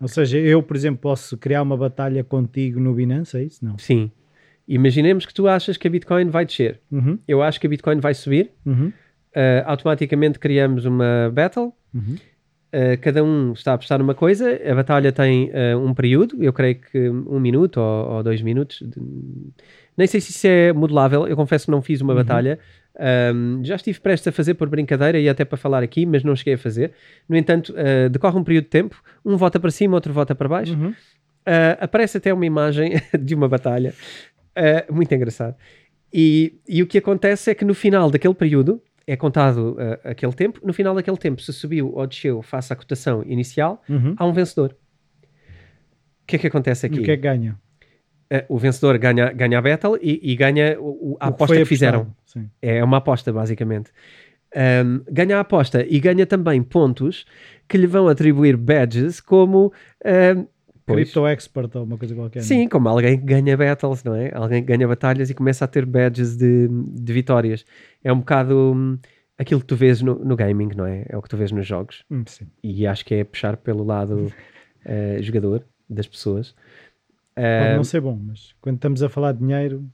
[0.00, 3.64] Ou seja, eu, por exemplo, posso criar uma batalha contigo no Binance, é isso?
[3.64, 3.76] Não?
[3.78, 4.10] Sim.
[4.66, 6.80] Imaginemos que tu achas que a Bitcoin vai descer.
[6.90, 7.18] Uhum.
[7.26, 8.50] Eu acho que a Bitcoin vai subir.
[8.64, 8.92] Uhum
[9.30, 11.72] uh, automaticamente criamos uma battle.
[11.94, 12.16] Uhum.
[12.72, 16.52] Uh, cada um está a apostar numa coisa, a batalha tem uh, um período, eu
[16.52, 18.82] creio que um minuto ou, ou dois minutos.
[19.96, 22.18] Nem sei se isso é modulável, eu confesso que não fiz uma Uhum.
[22.20, 22.58] batalha.
[22.98, 26.34] Um, já estive prestes a fazer por brincadeira e até para falar aqui, mas não
[26.36, 26.92] cheguei a fazer.
[27.28, 30.48] No entanto, uh, decorre um período de tempo, um vota para cima, outro vota para
[30.48, 30.74] baixo.
[30.74, 30.90] Uhum.
[30.90, 33.94] Uh, aparece até uma imagem de uma batalha,
[34.56, 35.54] uh, muito engraçado.
[36.12, 40.60] E, e o que acontece é que no final daquele período, é contado aquele tempo,
[40.64, 44.14] no final daquele tempo, se subiu ou desceu face à cotação inicial, Uhum.
[44.16, 44.76] há um vencedor.
[46.22, 47.00] O que é que acontece E aqui?
[47.00, 47.56] o que é que ganha?
[48.32, 51.58] Uh, o vencedor ganha, ganha a battle e, e ganha o- a O aposta foi
[51.62, 52.14] que fizeram.
[52.24, 52.48] Sim.
[52.62, 53.90] É uma aposta, basicamente.
[54.54, 57.24] Um, ganha a aposta e ganha também pontos
[57.68, 59.72] que lhe vão atribuir badges como.
[60.36, 60.46] um,
[60.86, 62.42] Crypto Expert ou uma coisa qualquer.
[62.42, 64.30] Sim, como alguém que ganha battles, não é?
[64.34, 67.64] Alguém que ganha batalhas e começa a ter badges de, de vitórias.
[68.02, 68.98] É um bocado hum,
[69.38, 71.04] aquilo que tu vês no, no gaming, não é?
[71.08, 72.04] É o que tu vês nos jogos.
[72.10, 72.46] Hum, sim.
[72.62, 74.32] E acho que é puxar pelo lado
[74.84, 76.56] eh, jogador das pessoas.
[77.34, 79.84] Pode não ser bom, mas quando estamos a falar de dinheiro,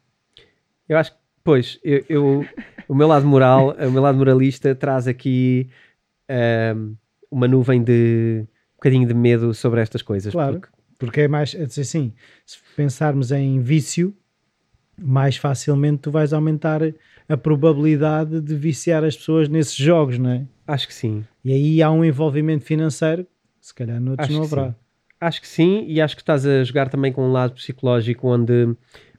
[0.89, 2.47] Eu acho que, pois, eu, eu-
[2.89, 5.69] o meu lado moral, o meu lado moralista traz aqui
[6.29, 6.95] ahm,
[7.31, 10.33] uma nuvem de um bocadinho de medo sobre estas coisas.
[10.33, 10.61] Claro.
[10.61, 10.69] porque-
[10.99, 12.13] porque é mais, é assim,
[12.47, 14.15] se pensarmos em vício,
[14.99, 16.81] mais facilmente tu vais aumentar
[17.29, 20.47] a probabilidade de viciar as pessoas nesses jogos, não é?
[20.69, 21.25] acho que sim.
[21.45, 23.27] E aí há um envolvimento financeiro,
[23.61, 24.71] se calhar noutros Acho não haverá.
[24.73, 24.77] sim.
[25.27, 28.75] Acho que sim, e acho que estás a jogar também com um lado psicológico onde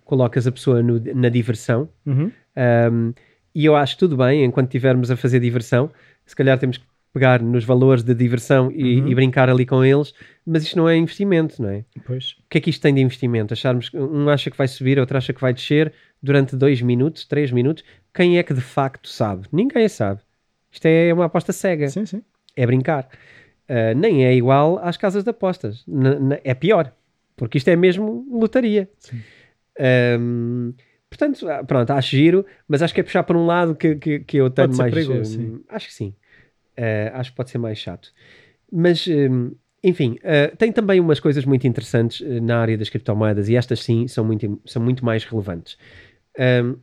[0.05, 1.89] colocas a pessoa no- na diversão.
[2.05, 2.31] Uhum.
[2.55, 3.13] Um,
[3.53, 5.91] e eu acho que tudo bem, enquanto estivermos a fazer diversão,
[6.25, 9.07] se calhar temos que pegar nos valores de diversão e, Uhum.
[9.09, 10.13] e brincar ali com eles,
[10.45, 11.83] mas isto não é investimento, não é?
[12.05, 12.31] Pois.
[12.33, 13.53] O que é que isto tem de investimento?
[13.53, 15.91] Acharmos que um acha que vai subir, outro acha que vai descer
[16.21, 17.83] durante dois minutos, três minutos.
[18.13, 19.47] Quem é que de facto sabe?
[19.51, 20.21] Ninguém sabe.
[20.71, 22.21] Isto é uma aposta cega, Sim, sim.
[22.55, 23.09] é brincar.
[23.69, 25.83] Uh, nem é igual às casas de apostas.
[25.87, 26.93] N- n- é pior,
[27.35, 28.89] porque isto é mesmo lotaria.
[30.19, 30.73] Um,
[31.09, 34.19] portanto, ah, pronto, acho giro, mas acho que é puxar para um lado que, que,
[34.19, 34.93] que eu tenho mais.
[34.93, 35.61] perigoso, sim.
[35.69, 36.13] Acho que sim.
[36.77, 38.13] Uh, acho que pode ser mais chato.
[38.71, 39.51] Mas, hum,
[39.83, 43.83] enfim, uh, tem também umas coisas muito interessantes uh, na área das criptomoedas e estas
[43.83, 45.77] sim são muito, são muito mais relevantes.
[46.39, 46.77] Um,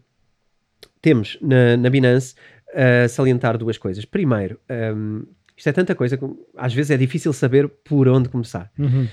[1.00, 2.34] temos na, na Binance
[2.74, 4.04] a salientar duas coisas.
[4.04, 4.58] Primeiro,
[4.96, 5.24] um,
[5.56, 6.24] isto é tanta coisa que
[6.56, 8.70] às vezes é difícil saber por onde começar.
[8.78, 9.06] Uhum.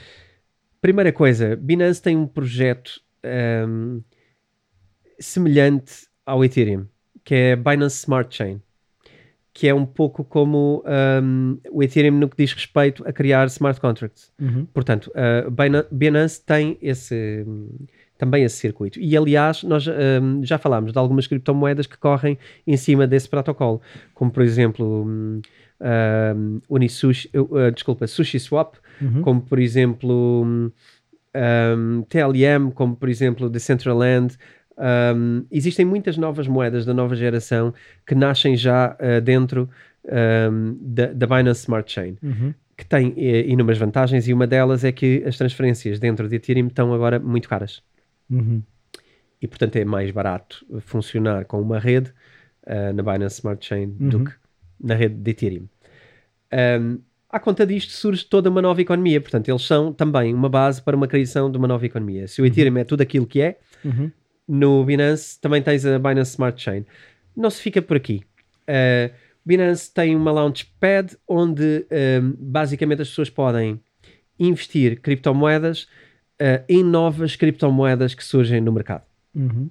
[0.82, 3.02] Primeira coisa, Binance tem um projeto
[3.68, 4.02] um,
[5.20, 6.88] semelhante ao Ethereum,
[7.24, 8.62] que é Binance Smart Chain,
[9.54, 10.84] que é um pouco como
[11.22, 14.32] um, o Ethereum no que diz respeito a criar smart contracts.
[14.40, 14.66] Uhum.
[14.74, 15.12] Portanto,
[15.52, 17.70] Bina- Binance tem esse, hum,
[18.18, 19.00] também esse circuito.
[19.00, 23.82] E, aliás, nós hum, já falámos de algumas criptomoedas que correm em cima desse protocolo,
[24.14, 25.42] como, por exemplo, hum,
[25.82, 29.22] hum, Unisushi, uh, desculpa, SushiSwap, Uhum.
[29.24, 34.36] como, por exemplo, hum, TLM, como, por exemplo, Decentraland.
[35.16, 37.74] Hum, existem muitas novas moedas da nova geração
[38.08, 39.70] que nascem já uh, dentro
[40.52, 42.54] hum, da, da Binance Smart Chain Uhum.
[42.78, 46.66] que tem eh, inúmeras vantagens e uma delas é que as transferências dentro de Ethereum
[46.68, 47.84] estão agora muito caras
[48.30, 48.64] Uhum.
[49.40, 52.12] e portanto é mais barato funcionar com uma rede
[52.66, 54.24] eh, na Binance Smart Chain do Uhum.
[54.24, 54.32] que
[54.84, 55.66] na rede de Ethereum.
[56.82, 60.82] Um, à conta disto surge toda uma nova economia, portanto eles são também uma base
[60.82, 62.28] para uma criação de uma nova economia.
[62.28, 64.12] Se o Ethereum é tudo aquilo que é, Uhum.
[64.48, 66.86] no Binance também tens a Binance Smart Chain.
[67.36, 68.22] Não se fica por aqui.
[68.64, 69.14] Uh,
[69.46, 71.86] Binance tem uma launchpad onde
[72.22, 73.80] um, basicamente as pessoas podem
[74.38, 75.84] investir criptomoedas
[76.42, 79.04] uh, em novas criptomoedas que surgem no mercado.
[79.34, 79.70] Uhum.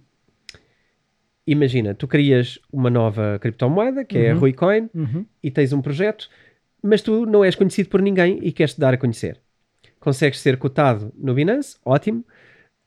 [1.46, 4.40] Imagina, tu crias uma nova criptomoeda que é a Uhum.
[4.40, 5.26] Ruicoin Uhum.
[5.42, 6.28] e tens um projeto,
[6.82, 9.38] mas tu não és conhecido por ninguém e queres te dar a conhecer.
[9.98, 12.20] Consegues ser cotado no Binance, ótimo,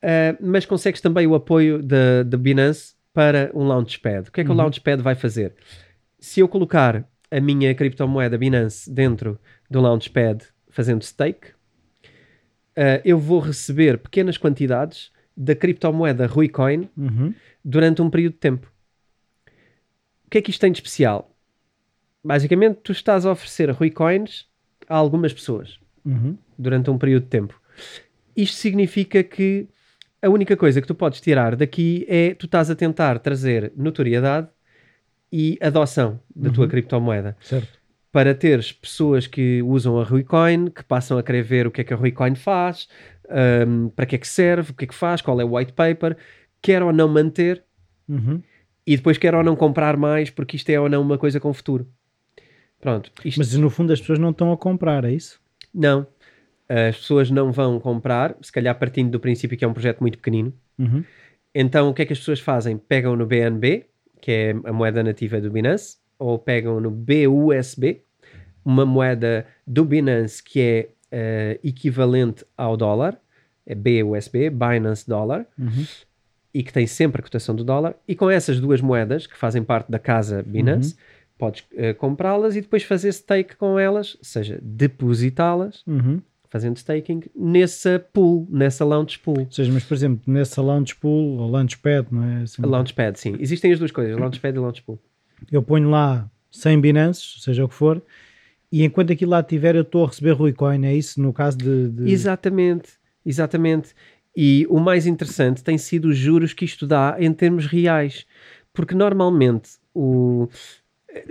[0.04, 4.30] uh, mas consegues também o apoio da Binance para um Launchpad.
[4.30, 4.58] O que é que o Uhum.
[4.60, 5.54] Launchpad vai fazer?
[6.20, 9.38] Se eu colocar a minha criptomoeda Binance dentro
[9.70, 11.50] do Launchpad fazendo stake,
[12.78, 17.34] uh, eu vou receber pequenas quantidades da criptomoeda Ruicoin Uhum.
[17.64, 18.72] Durante um período de tempo.
[20.26, 21.30] O que é que isto tem de especial?
[22.24, 24.48] Basicamente, tu estás a oferecer Ruicoins
[24.88, 26.38] a algumas pessoas Uhum.
[26.58, 27.60] durante um período de tempo.
[28.36, 29.68] Isto significa que
[30.22, 34.48] a única coisa que tu podes tirar daqui é tu estás a tentar trazer notoriedade
[35.32, 36.70] e adoção da tua Uhum.
[36.70, 37.80] criptomoeda Certo.
[38.12, 41.84] para teres pessoas que usam a Ruicoin, que passam a querer ver o que é
[41.84, 42.88] que a Ruicoin faz,
[43.68, 45.74] hum, para que é que serve, o que é que faz, qual é o white
[45.74, 46.16] paper,
[46.64, 47.64] quer ou não manter,
[48.10, 48.42] Uhum.
[48.88, 51.54] e depois quer ou não comprar mais porque isto é ou não uma coisa com
[51.54, 51.88] futuro.
[52.82, 53.12] Pronto.
[53.24, 53.38] Isto...
[53.38, 55.40] Mas no fundo as pessoas não estão a comprar, é isso?
[55.74, 56.06] Não.
[56.68, 60.18] As pessoas não vão comprar, se calhar partindo do princípio que é um projeto muito
[60.18, 60.52] pequenino.
[60.80, 61.04] Uhum.
[61.54, 62.78] Então o que é que as pessoas fazem?
[62.78, 63.86] Pegam no BNB,
[64.20, 68.02] que é a moeda nativa do Binance, ou pegam no BUSB,
[68.66, 70.90] uma moeda do Binance que é
[71.56, 73.20] uh, equivalente ao dólar,
[73.66, 75.86] é BUSB, Binance Dollar, Uhum.
[76.54, 79.64] E que tem sempre a cotação do dólar, e com essas duas moedas, que fazem
[79.64, 80.96] parte da casa Binance,
[81.38, 86.22] podes eh, comprá-las e depois fazer stake com elas, ou seja, depositá-las, Uhum.
[86.50, 89.40] fazendo staking, nessa pool, nessa launch pool.
[89.40, 92.42] Ou seja, mas por exemplo, nessa launch pool ou launchpad, não é?
[92.44, 93.36] Assim, Launchpad, sim.
[93.40, 95.00] Existem as duas coisas, Launchpad e Launch Pool.
[95.52, 98.00] eu ponho lá 100 Binance, seja o que for,
[98.72, 101.20] e enquanto aquilo lá estiver, eu estou a receber Ruicoin, é isso?
[101.22, 101.90] No caso de.
[101.90, 102.90] de- Exatamente,
[103.26, 103.90] exatamente.
[104.36, 108.26] E o mais interessante tem sido os juros que isto dá em termos reais.
[108.74, 110.48] Porque normalmente o,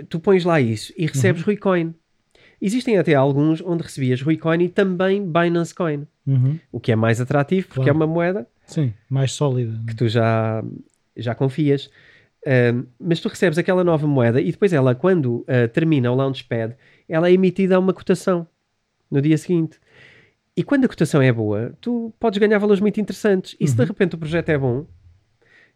[0.09, 1.93] tu pões lá isso e recebes Ruicoin.
[2.61, 6.57] Existem até alguns onde recebias Ruicoin e também Binance Coin, Uhum.
[6.71, 7.89] o que é mais atrativo porque Claro.
[7.89, 9.77] é uma moeda Sim, mais sólida.
[9.85, 10.63] que tu já,
[11.17, 11.89] já confias.
[12.97, 16.75] Mas tu recebes aquela nova moeda e depois ela, quando ah, termina o Launchpad,
[17.09, 18.47] ela é emitida a uma cotação
[19.11, 19.77] no dia seguinte.
[20.55, 23.55] E quando a cotação é boa, tu podes ganhar valores muito interessantes.
[23.59, 24.85] E se de repente o projeto é bom,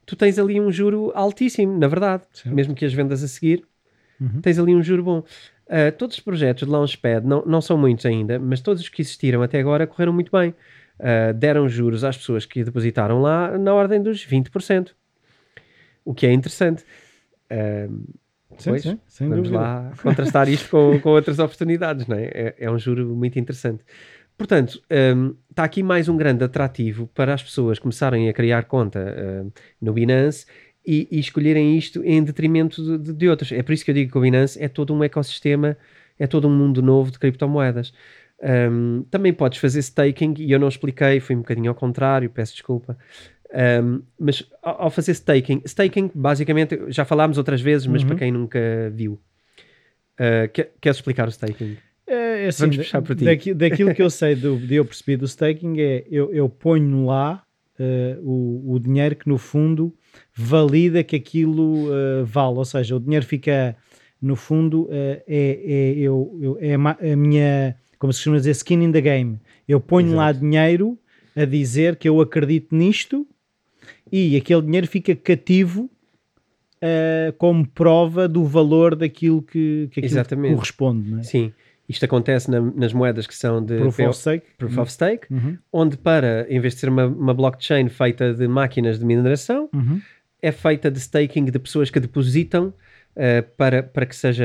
[0.05, 2.23] tu tens ali um juro altíssimo, na verdade.
[2.31, 2.53] Certo.
[2.53, 3.63] Mesmo que as vendas a seguir,
[4.19, 4.41] Uhum.
[4.41, 5.23] tens ali um juro bom.
[5.69, 9.01] Ah, todos os projetos de Launchpad, não, não são muitos ainda, mas todos os que
[9.01, 10.53] existiram até agora correram muito bem.
[10.99, 14.95] Ah, deram juros às pessoas que depositaram lá na ordem dos 20%.
[16.05, 16.83] O que é interessante.
[17.49, 17.87] Ah,
[18.57, 19.63] Sim, Pois, sim, sem Vamos dúvida.
[19.63, 22.23] lá contrastar isto com, com outras oportunidades, não é?
[22.33, 22.55] é?
[22.57, 23.83] é um juro muito interessante.
[24.37, 24.81] Portanto,
[25.15, 29.51] hum, está aqui mais um grande atrativo para as pessoas começarem a criar conta hum,
[29.81, 30.45] no Binance
[30.85, 33.51] e, e escolherem isto em detrimento de, de- outros.
[33.51, 35.75] É por isso que eu digo que o Binance é todo um ecossistema,
[36.19, 37.91] é todo um mundo novo de criptomoedas.
[38.71, 42.53] Hum, também podes fazer staking, e eu não expliquei, fui um bocadinho ao contrário, peço
[42.53, 42.95] desculpa.
[43.81, 48.07] Um, mas ao ao fazer staking, staking basicamente já falámos outras vezes, mas Uhum.
[48.09, 48.59] para quem nunca
[48.93, 49.13] viu,
[50.19, 51.77] uh, que- queres explicar o staking?
[52.07, 53.25] É, é assim, Vamos puxar por ti.
[53.25, 57.05] daqui- daquilo que eu sei, do, de eu percebi do staking, é eu, eu ponho
[57.05, 57.43] lá
[57.77, 59.93] eh, o, o dinheiro que no fundo
[60.33, 63.75] valida que aquilo eh, vale, ou seja, o dinheiro fica
[64.21, 68.81] no fundo eh, é, é, eu, eu- é a minha, como se costuma dizer, skin
[68.83, 69.39] in the game.
[69.67, 70.97] Eu ponho lá dinheiro
[71.35, 73.27] a dizer que eu acredito nisto
[74.11, 75.89] e aquele dinheiro fica cativo
[76.81, 80.53] eh, como prova do valor daquilo que, que aquilo Exatamente.
[80.55, 81.23] corresponde, não é?
[81.23, 81.51] Sim,
[81.89, 84.45] isto acontece na- nas moedas que são de Proof PO of stake.
[84.57, 88.47] Proof of Stake, Uhum, onde para, em vez de ser uma, uma blockchain feita de
[88.47, 90.01] máquinas de mineração, uhum,
[90.41, 92.67] é feita de staking de pessoas que depositam
[93.15, 94.43] uh, para, para que seja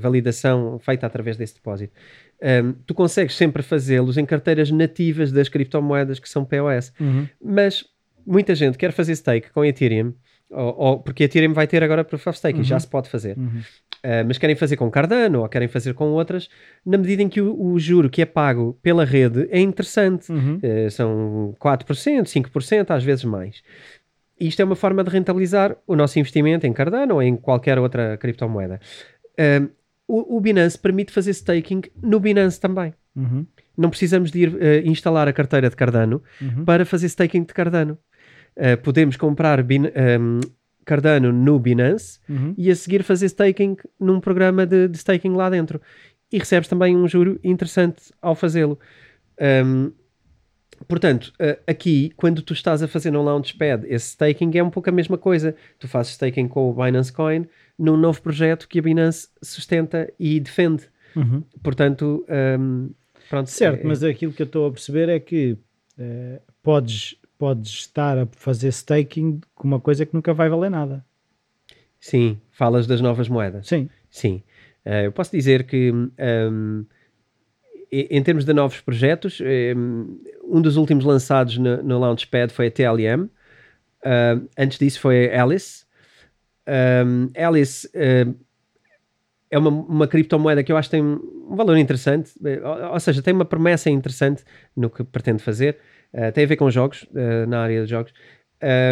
[0.00, 1.92] validação feita através desse depósito.
[2.42, 6.92] Um, tu consegues sempre fazê-los em carteiras nativas das criptomoedas que são POS.
[7.00, 7.26] uhum.
[7.42, 7.84] Mas
[8.26, 10.12] muita gente quer fazer stake com Ethereum,
[10.50, 13.36] ou, ou- porque Ethereum vai ter agora Proof of Stake e já se pode fazer.
[13.38, 13.60] Uhum.
[14.04, 16.50] Uh, mas querem fazer com Cardano ou querem fazer com outras,
[16.84, 20.30] na medida em que o, o juro que é pago pela rede é interessante.
[20.30, 20.58] Uhum.
[20.62, 23.62] Uh, são 4%, 5%, às vezes mais.
[24.38, 28.16] Isto é uma forma de rentabilizar o nosso investimento em Cardano ou em qualquer outra
[28.18, 28.78] criptomoeda.
[29.38, 29.68] Um,
[30.06, 32.92] o, o Binance permite fazer staking no Binance também.
[33.16, 33.46] Uhum.
[33.76, 36.64] Não precisamos de ir uh, instalar a carteira de Cardano Uhum.
[36.64, 37.96] para fazer staking de Cardano.
[38.56, 39.86] Uh, podemos comprar Bin-
[40.20, 40.40] um,
[40.84, 42.54] Cardano no Binance Uhum.
[42.56, 45.80] e a seguir fazer staking num programa de, de staking lá dentro.
[46.32, 48.78] E recebes também um juro interessante ao fazê-lo.
[49.40, 49.92] Um,
[50.88, 54.88] portanto, uh, aqui, quando tu estás a fazer no Launchpad esse staking, é um pouco
[54.88, 55.54] a mesma coisa.
[55.78, 57.46] Tu fazes staking com o Binance Coin
[57.78, 60.84] num novo projeto que a Binance sustenta e defende.
[61.16, 61.42] Uhum.
[61.62, 62.24] Portanto,
[62.58, 62.90] um,
[63.30, 63.48] pronto.
[63.50, 65.56] Certo, é- mas aquilo que eu estou a perceber é que
[65.98, 71.04] eh, podes, podes estar a fazer staking com uma coisa que nunca vai valer nada.
[72.00, 73.66] Sim, falas das novas moedas.
[73.66, 73.88] Sim.
[74.10, 74.42] Sim.
[74.84, 76.84] Eh, eu posso dizer que, hum,
[77.90, 82.66] e- em termos de novos projetos, hum, um dos últimos lançados no, no Launchpad foi
[82.68, 83.22] a TLM.
[84.04, 85.84] Hum, antes disso foi a Alice.
[86.68, 88.34] Hum, Alice hum,
[89.50, 93.00] é uma, uma criptomoeda que eu acho que tem um valor interessante, eh, ou, ou
[93.00, 94.42] seja, tem uma promessa interessante
[94.76, 95.78] no que pretende fazer.
[96.14, 98.12] Eh, tem a ver com jogos, eh, na área de jogos.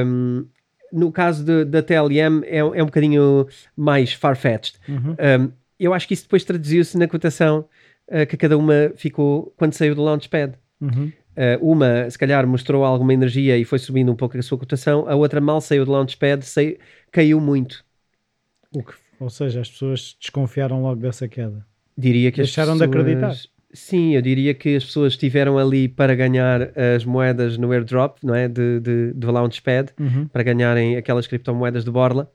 [0.04, 0.46] Hum,
[0.92, 3.46] no caso de- da TLM é, um- é um bocadinho
[3.76, 4.76] mais far-fetched.
[4.88, 5.12] Uhum.
[5.12, 7.64] Um, eu acho que isso depois traduziu-se na cotação
[8.08, 10.54] uh, que cada uma ficou quando saiu do Launchpad.
[10.80, 11.10] Uhum.
[11.34, 15.08] Uh, uma, se calhar, mostrou alguma energia e foi subindo um pouco a sua cotação,
[15.08, 16.76] a outra mal saiu do Launchpad, saiu,
[17.10, 17.82] caiu muito.
[18.72, 18.84] Que,
[19.18, 21.64] ou seja, as pessoas desconfiaram logo dessa queda.
[21.96, 23.34] Diria que Deixaram pessoas, de acreditar.
[23.72, 28.34] Sim, eu diria que as pessoas estiveram ali para ganhar as moedas no airdrop, não
[28.34, 28.46] é?
[28.46, 30.28] De, de, do Launchpad, uhum.
[30.28, 32.30] para ganharem aquelas criptomoedas de Borla,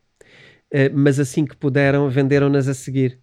[0.73, 3.19] uh, mas assim que puderam, venderam-nas a seguir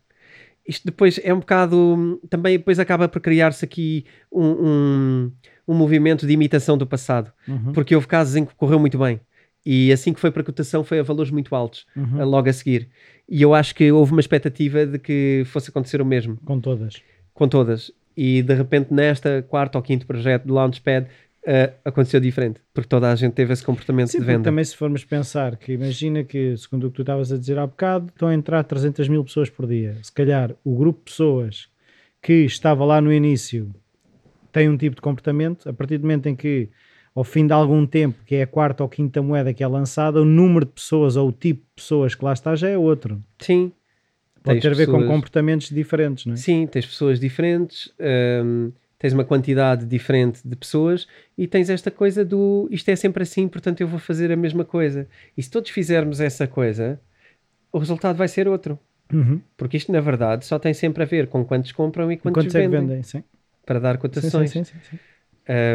[0.67, 2.21] isto depois é um bocado.
[2.29, 5.33] Também depois acaba por criar-se aqui um, um,
[5.69, 7.73] um, movimento de imitação do passado, uhum.
[7.73, 9.21] porque houve casos em que correu muito bem.
[9.65, 12.25] E assim que foi para a cotação foi a valores muito altos, uhum.
[12.25, 12.89] logo a seguir.
[13.29, 16.37] E eu acho que houve uma expectativa de que fosse acontecer o mesmo.
[16.45, 17.03] Com todas.
[17.33, 17.91] Com todas.
[18.17, 23.11] E de repente, nesta quarta ou quinto projeto do Launchpad, uh, aconteceu diferente, porque toda
[23.11, 24.45] a gente teve esse comportamento Sim, de venda.
[24.45, 27.67] também se formos pensar que imagina que, segundo o que tu estavas a dizer há
[27.67, 29.97] bocado, estão a entrar 300 mil pessoas por dia.
[30.03, 31.69] Se calhar o grupo de pessoas
[32.23, 33.75] que estava lá no início
[34.51, 36.69] tem um tipo de comportamento, a partir do momento em que
[37.15, 40.21] ao fim de algum tempo, que é a quarta ou quinta moeda que é lançada,
[40.21, 43.23] o número de pessoas ou o tipo de pessoas que lá está já é outro.
[43.39, 43.73] Sim.
[44.45, 46.37] Pode ter a ver com comportamentos diferentes, não é?
[46.37, 47.93] Sim, tens pessoas diferentes.
[47.99, 48.71] Um
[49.05, 53.47] tens uma quantidade diferente de pessoas e tens esta coisa do isto é sempre assim,
[53.47, 55.07] portanto eu vou fazer a mesma coisa.
[55.37, 56.99] E se todos fizermos essa coisa,
[57.71, 58.79] o resultado vai ser outro.
[59.13, 59.43] Uhum.
[59.59, 62.55] Porque isto, na verdade, só tem sempre a ver com quantos compram e quantos, quantos
[62.55, 63.23] é vendem, vendem sim.
[63.67, 64.51] para dar cotações.
[64.51, 64.99] Sim, sim, sim,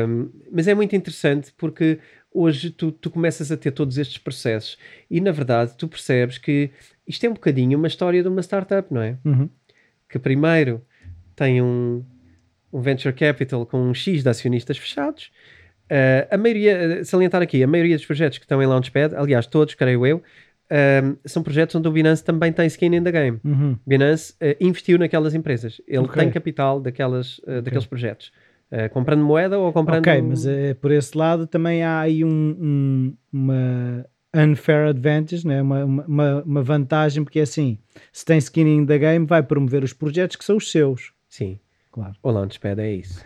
[0.07, 1.99] um, mas é muito interessante porque
[2.31, 4.77] hoje tu, tu começas a ter todos estes processos
[5.09, 6.71] e, na verdade, tu percebes que
[7.07, 9.17] isto é um bocadinho uma história de uma startup, não é?
[9.25, 9.49] Uhum.
[10.07, 10.83] Que primeiro
[11.35, 12.03] tem um,
[12.71, 15.31] um venture capital com um X de acionistas fechados.
[15.85, 19.73] Uh, a maioria, salientar aqui, a maioria dos projetos que estão em Launchpad, aliás, todos,
[19.73, 23.39] creio eu, uh, são projetos onde o Binance também tem skin in the game.
[23.43, 23.77] Uhum.
[23.87, 25.81] Binance uh, investiu naquelas empresas.
[25.87, 26.23] Ele okay.
[26.23, 27.61] tem capital daquelas, okay.
[27.61, 28.31] daqueles projetos.
[28.91, 29.99] Comprando moeda ou comprando.
[30.07, 30.45] Ok, mas
[30.79, 34.05] por esse lado também há aí um, um, uma
[34.35, 35.61] unfair advantage, né?
[35.61, 37.77] uma, uma, uma vantagem, porque é assim:
[38.11, 41.13] se tem skin in the game, vai promover os projetos que são os seus.
[41.27, 41.59] Sim.
[41.91, 42.13] Claro.
[42.21, 43.23] O Launchpad é isso.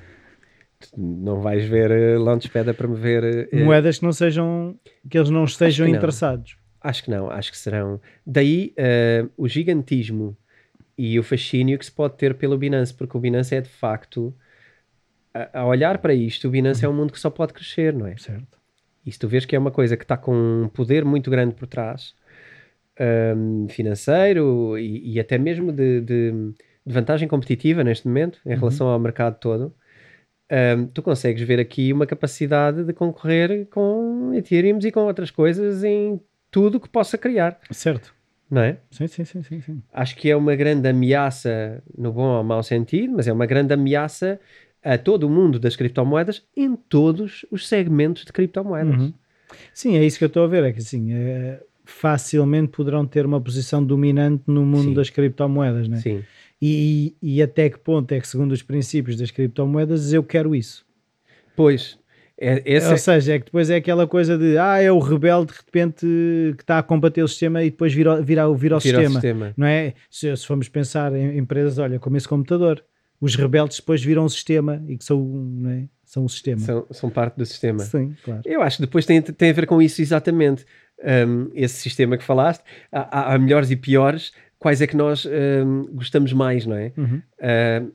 [0.79, 4.77] Tu não vais ver uh, Launchpad a promover uh, moedas que não sejam
[5.09, 6.57] que eles não estejam interessados.
[6.81, 7.99] Acho que não, acho que serão.
[8.25, 10.35] Daí uh, o gigantismo
[10.97, 14.33] e o fascínio que se pode ter pelo Binance, porque o Binance é de facto
[15.34, 18.07] a, a olhar para isto, o Binance é um mundo que só pode crescer, não
[18.07, 18.15] é?
[18.17, 18.59] Certo.
[19.05, 21.55] E se tu vês que é uma coisa que está com um poder muito grande
[21.55, 22.15] por trás,
[23.36, 26.53] um, financeiro e, e, até mesmo de, de
[26.86, 28.59] de vantagem competitiva neste momento em uhum.
[28.59, 29.73] relação ao mercado todo,
[30.77, 35.84] um, tu consegues ver aqui uma capacidade de concorrer com Ethereum e com outras coisas
[35.84, 36.19] em
[36.51, 37.57] tudo que possa criar.
[37.71, 38.13] Certo.
[38.51, 38.77] Não é?
[38.91, 39.81] Sim, sim, sim, sim, sim.
[39.91, 43.73] Acho que é uma grande ameaça, no bom ou mau sentido, mas é uma grande
[43.73, 44.39] ameaça
[44.84, 49.01] a todo o mundo das criptomoedas em todos os segmentos de criptomoedas.
[49.01, 49.13] Uhum.
[49.73, 50.63] Sim, é isso que eu estou a ver.
[50.63, 54.93] É que assim, é, facilmente poderão ter uma posição dominante no mundo sim.
[54.93, 55.97] das criptomoedas, né?
[55.97, 56.23] Sim.
[56.61, 60.86] E, e até que ponto é que, segundo os princípios das criptomoedas, eu quero isso?
[61.55, 61.97] Pois.
[62.39, 65.59] É, Ou seja, é que depois é aquela coisa de ah, é o rebelde de
[65.59, 66.05] repente
[66.57, 69.53] que está a combater o sistema e depois vira, vira, vira, o, sistema, sistema.
[69.55, 69.93] Não é?
[70.09, 72.84] Se, se formos pensar em empresas, olha, como esse computador,
[73.24, 75.88] os rebeldes depois viram o sistema e que são, é?
[76.03, 76.59] são o sistema.
[76.59, 77.80] São, são parte do sistema.
[77.80, 78.41] Sim, claro.
[78.43, 80.65] Eu acho que depois tem, tem a ver com isso exatamente.
[81.01, 82.61] Um, esse sistema que falaste,
[82.91, 86.91] há, há melhores e piores, quais é que nós um, gostamos mais, não é?
[86.97, 87.21] Uhum.
[87.39, 87.93] Uh,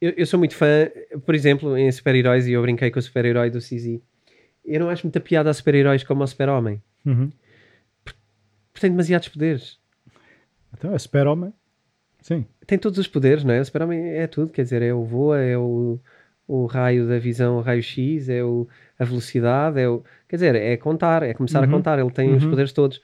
[0.00, 0.88] eu, eu, sou muito fã,
[1.26, 3.98] por exemplo, em super-heróis, e eu brinquei com o super-herói do CZ.
[4.64, 6.80] Eu não acho muita piada a super-heróis como ao super-homem.
[7.04, 7.32] Uhum.
[8.04, 9.80] Porque tem demasiados poderes.
[10.72, 11.52] Então, é super-homem,
[12.20, 12.46] sim.
[12.70, 13.60] Tem todos os poderes, não é?
[13.60, 15.98] O super-homem é tudo, quer dizer, é o voa, é o,
[16.46, 20.04] o raio da visão, o raio-x, é o, a velocidade, é o...
[20.28, 21.68] Quer dizer, é contar, é começar uhum.
[21.68, 22.36] a contar, ele tem uhum.
[22.36, 23.02] os poderes todos.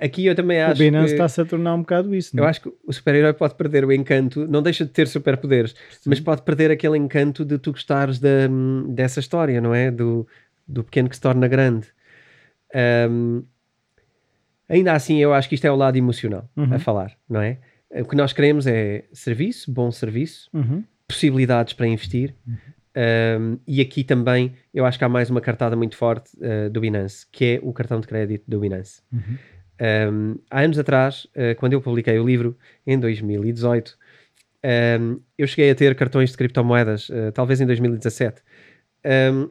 [0.00, 0.80] Aqui eu também acho.
[0.80, 2.34] O Binance está-se a tornar um bocado isso.
[2.34, 2.44] Não?
[2.44, 5.74] Eu acho que o super-herói pode perder o encanto, não deixa de ter superpoderes,
[6.06, 8.48] mas pode perder aquele encanto de tu gostares da,
[8.88, 9.90] dessa história, não é?
[9.90, 10.26] Do,
[10.66, 11.88] do pequeno que se torna grande.
[13.10, 13.42] Um,
[14.66, 16.72] ainda assim, eu acho que isto é o lado emocional uhum.
[16.72, 17.58] a falar, não é?
[17.92, 20.84] O que nós queremos é serviço, bom serviço, uhum.
[21.08, 22.34] possibilidades para investir.
[22.46, 22.56] Uhum.
[22.96, 26.80] Um, e aqui também eu acho que há mais uma cartada muito forte uh, do
[26.80, 29.00] Binance, que é o cartão de crédito do Binance.
[29.12, 29.38] Uhum.
[29.80, 33.96] Um, há anos atrás, uh, quando eu publiquei o livro, em 2018,
[35.00, 38.42] um, eu cheguei a ter cartões de criptomoedas, uh, talvez em 2017,
[39.32, 39.50] um,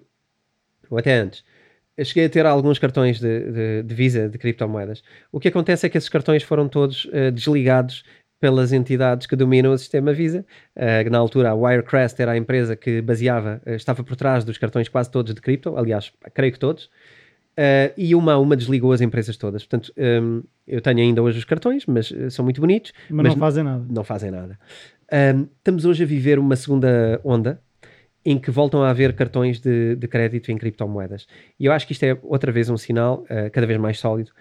[0.90, 1.44] ou até antes.
[1.98, 5.04] Eu cheguei a ter alguns cartões de, de, de, Visa de criptomoedas.
[5.32, 8.06] O que acontece é que esses cartões foram todos desligados
[8.40, 10.46] pelas entidades que dominam o sistema Visa.
[10.76, 14.58] Uh, na altura, a Wirecrest era a empresa que baseava, uh, estava por trás dos
[14.58, 16.86] cartões quase todos de cripto, aliás, creio que todos.
[16.86, 19.66] Uh, e uma a uma desligou as empresas todas.
[19.66, 22.94] Portanto, um, eu tenho ainda hoje os cartões, mas são muito bonitos.
[23.10, 23.86] Mas, mas não fazem nada.
[23.90, 24.58] Não fazem nada.
[25.12, 27.62] Um, estamos hoje a viver uma segunda onda
[28.24, 31.28] em que voltam a haver cartões de, de crédito em criptomoedas.
[31.60, 34.32] E eu acho que isto é outra vez um sinal cada vez mais sólido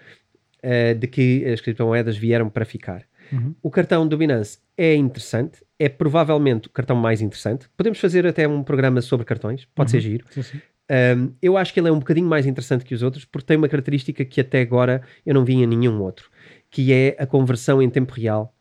[0.99, 3.05] de que as criptomoedas vieram para ficar.
[3.31, 3.55] Uhum.
[3.61, 7.69] O cartão do Binance é interessante, é provavelmente o cartão mais interessante.
[7.75, 9.91] Podemos fazer até um programa sobre cartões, pode uhum.
[9.91, 10.25] ser giro.
[10.29, 10.61] Sim, sim.
[10.91, 13.57] Um, eu acho que ele é um bocadinho mais interessante que os outros porque tem
[13.57, 16.31] uma característica que até agora eu não vi em nenhum outro,
[16.71, 18.55] que é a conversão em tempo real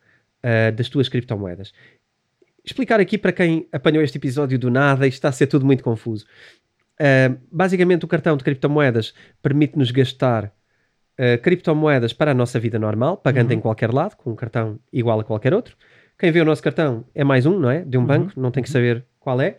[0.44, 1.72] uh, das tuas criptomoedas
[2.68, 5.82] explicar aqui para quem apanhou este episódio do nada e está a ser tudo muito
[5.82, 6.26] confuso.
[7.00, 10.52] Uh, basicamente, o cartão de criptomoedas permite-nos gastar
[11.18, 13.58] uh, criptomoedas para a nossa vida normal, pagando uhum.
[13.58, 15.76] em qualquer lado, com um cartão igual a qualquer outro.
[16.18, 17.82] Quem vê o nosso cartão é mais um, não é?
[17.82, 18.06] De um uhum.
[18.06, 19.58] banco, não tem que saber qual é.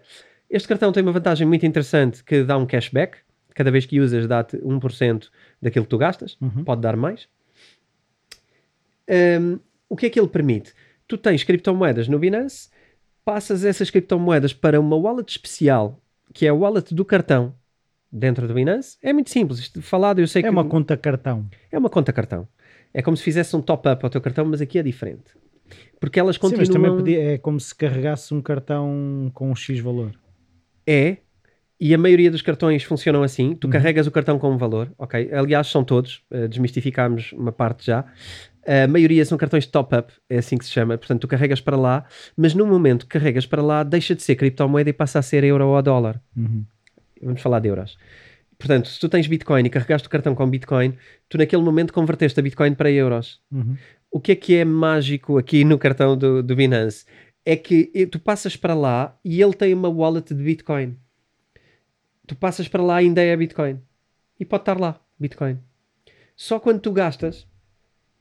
[0.49, 3.18] Este cartão tem uma vantagem muito interessante que dá um cashback.
[3.53, 5.28] Cada vez que usas, dá-te 1%
[5.62, 6.38] daquilo que tu gastas.
[6.41, 6.64] Uhum.
[6.64, 7.28] Pode dar mais.
[9.10, 10.74] Um, o que é que ele permite?
[11.07, 12.70] Tu tens criptomoedas no Binance
[13.30, 16.01] passas essas criptomoedas para uma wallet especial,
[16.34, 17.53] que é a wallet do cartão,
[18.12, 18.97] dentro do Binance.
[19.01, 19.60] É muito simples.
[19.60, 20.47] Isto falado, eu sei é que.
[20.47, 21.47] É uma conta cartão.
[21.72, 22.47] É uma conta cartão.
[22.93, 25.38] É como se fizesse um top-up ao teu cartão, mas aqui é diferente.
[25.99, 26.66] Porque elas continuam.
[26.66, 30.12] Sim, mas também podia, é como se carregasse um cartão com um X valor.
[30.88, 31.18] É,
[31.80, 33.55] e a maioria dos cartões funcionam assim.
[33.55, 33.72] Tu uhum.
[33.72, 35.30] carregas o cartão com um valor, ok?
[35.32, 36.24] Aliás, são todos.
[36.32, 38.05] Uh, desmistificámos uma parte já.
[38.66, 40.97] A maioria são cartões de top-up, é assim que se chama.
[40.97, 42.05] Portanto, tu carregas para lá,
[42.36, 45.43] mas no momento que carregas para lá, deixa de ser criptomoeda e passa a ser
[45.43, 46.22] euro ou dólar.
[46.36, 46.66] Uhum.
[47.22, 47.98] Vamos falar de euros.
[48.58, 50.94] Portanto, se tu tens Bitcoin e carregaste o cartão com Bitcoin,
[51.30, 53.42] tu naquele momento converteste a Bitcoin para euros.
[53.52, 53.78] Uhum.
[54.12, 57.06] O que é que é mágico aqui no cartão do, do Binance?
[57.46, 60.98] É que tu passas para lá e ele tem uma wallet de Bitcoin.
[62.28, 63.80] Tu passas para lá e ainda é Bitcoin.
[64.38, 65.58] E pode estar lá, Bitcoin.
[66.36, 67.48] Só quando tu gastas,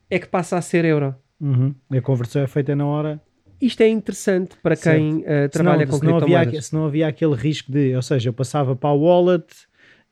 [0.09, 1.15] é que passa a ser euro.
[1.41, 1.75] Uhum.
[1.91, 3.21] A conversão é feita na hora.
[3.61, 7.73] Isto é interessante para quem uh, trabalha com não, havia, se não havia aquele risco
[7.73, 9.47] de, ou seja, eu passava para a wallet,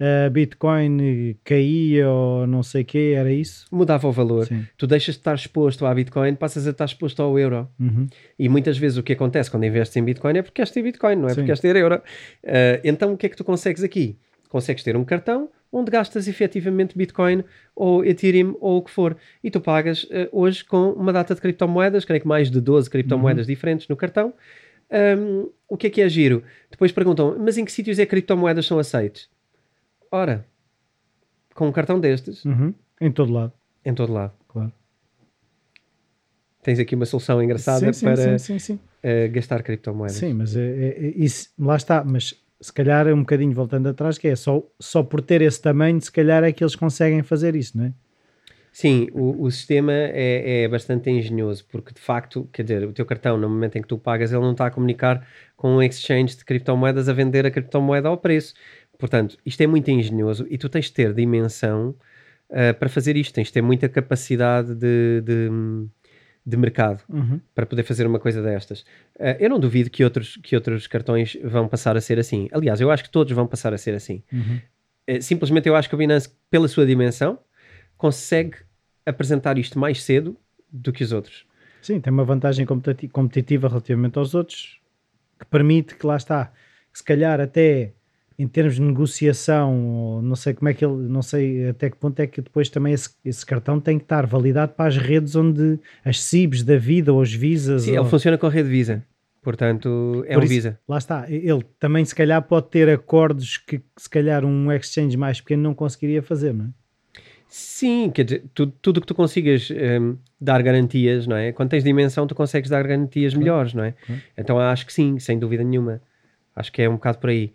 [0.01, 3.67] uh, Bitcoin caía ou não sei o quê, era isso?
[3.71, 4.47] Mudava o valor.
[4.47, 4.65] Sim.
[4.77, 7.69] Tu deixas de estar exposto à Bitcoin, passas a estar exposto ao euro.
[7.79, 8.07] Uhum.
[8.39, 11.17] E muitas vezes o que acontece quando investes em Bitcoin é porque queres ter Bitcoin,
[11.17, 11.35] não é Sim.
[11.37, 11.97] porque queres ter euro.
[11.97, 14.19] Uh, então o que é que tu consegues aqui?
[14.49, 19.15] Consegues ter um cartão onde gastas efetivamente Bitcoin ou Ethereum ou o que for.
[19.45, 22.89] E tu pagas uh, hoje com uma data de criptomoedas, creio que mais de 12
[22.89, 23.53] criptomoedas uhum.
[23.53, 24.33] diferentes no cartão.
[24.91, 26.43] Um, o que é que é giro?
[26.71, 29.29] Depois perguntam, mas em que sítios é que criptomoedas são aceites?
[30.11, 30.47] Ora,
[31.55, 32.45] com um cartão destes...
[32.45, 32.73] Uhum.
[32.99, 33.53] Em todo lado.
[33.85, 34.33] Em todo lado.
[34.49, 34.73] Claro.
[36.63, 40.17] Tens aqui uma solução engraçada sim, para sim, sim, uh, gastar criptomoedas.
[40.17, 44.19] Sim, mas é, é, isso, lá está, mas se calhar é um bocadinho voltando atrás,
[44.19, 47.55] que é só, só por ter esse tamanho, se calhar é que eles conseguem fazer
[47.55, 47.93] isso, não é?
[48.73, 53.07] Sim, o, o sistema é, é, bastante engenhoso, porque de facto, quer dizer, o teu
[53.07, 55.27] cartão, no momento em que tu pagas, ele não está a comunicar
[55.57, 58.53] com um exchange de criptomoedas a vender a criptomoeda ao preço.
[58.99, 61.97] Portanto, isto é muito engenhoso e tu tens de ter dimensão
[62.51, 65.49] uh, para fazer isto, tens de ter muita capacidade de, de
[66.47, 67.41] de mercado uhum.
[67.53, 68.83] para poder fazer uma coisa destas.
[69.17, 72.49] Uh, eu não duvido que outros, que outros cartões vão passar a ser assim.
[72.53, 74.23] Aliás, eu acho que todos vão passar a ser assim.
[74.33, 74.61] Uhum.
[75.11, 77.41] Uh, simplesmente eu acho que o Binance, pela sua dimensão,
[77.97, 78.59] consegue
[79.05, 80.37] apresentar isto mais cedo
[80.71, 81.45] do que os outros.
[81.83, 82.65] Sim, tem uma vantagem
[83.13, 84.81] competitiva relativamente aos outros
[85.39, 86.47] que permite que lá está,
[86.93, 87.93] que se calhar até
[88.39, 92.21] em termos de negociação, não sei como é que ele, não sei até que ponto
[92.21, 95.79] é que depois também esse, esse cartão tem que estar validado para as redes onde
[96.05, 97.83] as CIBs da vida ou as visas.
[97.83, 98.03] Sim, ou...
[98.03, 99.03] ele funciona com a rede Visa.
[99.43, 100.81] Portanto, é Por um isso, Visa.
[100.89, 101.25] Lá está.
[101.31, 105.73] Ele também, se calhar, pode ter acordos que, se calhar, um exchange mais pequeno não
[105.73, 106.69] conseguiria fazer, não é?
[107.49, 111.53] Sim, quer dizer, tu, tudo que tu consigas um, dar garantias, não é?
[111.53, 113.95] Quando tens dimensão, tu consegues dar garantias melhores, não é?
[114.37, 116.03] Então acho que sim, sem dúvida nenhuma.
[116.55, 117.53] Acho que é um bocado por aí.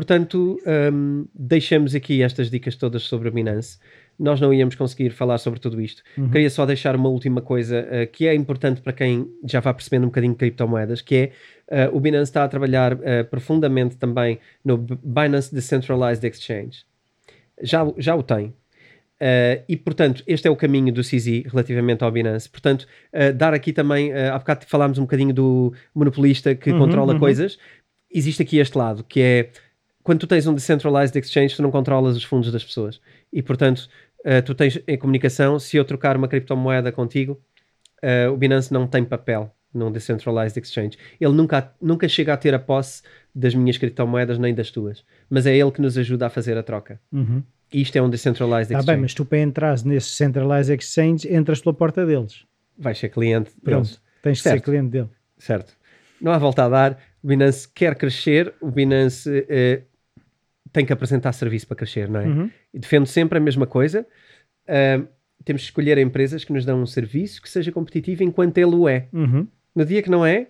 [0.00, 0.58] Portanto,
[0.94, 3.78] um, deixamos aqui estas dicas todas sobre a Binance.
[4.18, 6.02] Nós não íamos conseguir falar sobre tudo isto.
[6.16, 6.30] Uhum.
[6.30, 10.04] Queria só deixar uma última coisa uh, que é importante para quem já vai percebendo
[10.04, 11.30] um bocadinho de criptomoedas, que
[11.68, 12.98] é uh, o Binance está a trabalhar uh,
[13.30, 16.86] profundamente também no Binance Decentralized Exchange.
[17.62, 18.54] Já, já o tem.
[19.68, 22.48] e, portanto, este é o caminho do CZ relativamente ao Binance.
[22.48, 22.86] Portanto,
[23.36, 27.18] dar aqui também, há bocado falámos um bocadinho do monopolista que uhum, controla uhum.
[27.18, 27.58] coisas.
[28.10, 29.50] Existe aqui este lado, que é
[30.02, 33.00] quando tu tens um decentralized exchange, tu não controlas os fundos das pessoas.
[33.32, 33.88] E, portanto,
[34.20, 37.40] uh, tu tens em comunicação, se eu trocar uma criptomoeda contigo,
[38.02, 40.98] uh, o Binance não tem papel num Decentralized Exchange.
[41.20, 43.02] Ele nunca, nunca chega a ter a posse
[43.34, 46.62] das minhas criptomoedas nem das tuas, mas é ele que nos ajuda a fazer a
[46.62, 47.00] troca.
[47.12, 47.42] Uhum.
[47.72, 48.86] Isto é um Decentralized Está Exchange.
[48.96, 52.44] bem, mas tu para entrar nesse Centralized Exchange entras pela porta deles.
[52.76, 54.00] Vais ser cliente Pronto, deles.
[54.22, 54.56] tens de Certo.
[54.56, 55.08] ser cliente dele.
[55.38, 55.72] Certo.
[56.20, 56.98] Não há volta a dar.
[57.22, 59.82] O Binance quer crescer, o Binance eh,
[60.72, 62.26] tem que apresentar serviço para crescer, não é?
[62.26, 62.50] Uhum.
[62.72, 64.06] E defendo sempre a mesma coisa.
[64.68, 65.02] Ah,
[65.44, 68.88] temos de escolher empresas que nos dão um serviço que seja competitivo enquanto ele o
[68.88, 69.08] é.
[69.12, 69.46] Uhum.
[69.74, 70.48] No dia que não é,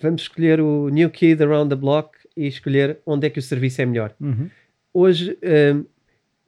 [0.00, 3.82] vamos escolher o new kid around the block e escolher onde é que o serviço
[3.82, 4.14] é melhor.
[4.20, 4.48] Uhum.
[4.94, 5.36] Hoje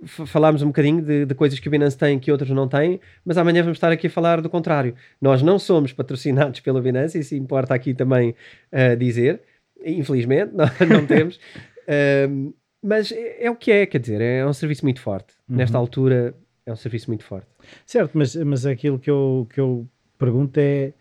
[0.03, 2.99] f- falámos um bocadinho de, de coisas que o Binance tem que outros não têm,
[3.25, 4.95] mas amanhã vamos estar aqui a falar do contrário.
[5.21, 8.35] Nós não somos patrocinados pelo Binance, isso importa aqui também
[8.73, 9.43] ah, dizer.
[9.85, 11.39] Infelizmente, não, não temos.
[12.83, 15.35] Mas é, é o que é, quer dizer, é um serviço muito forte.
[15.49, 16.35] Nesta altura,
[16.67, 17.47] é um serviço muito forte.
[17.87, 19.87] Certo, mas, mas aquilo que eu, que eu
[20.19, 20.93] pergunto é,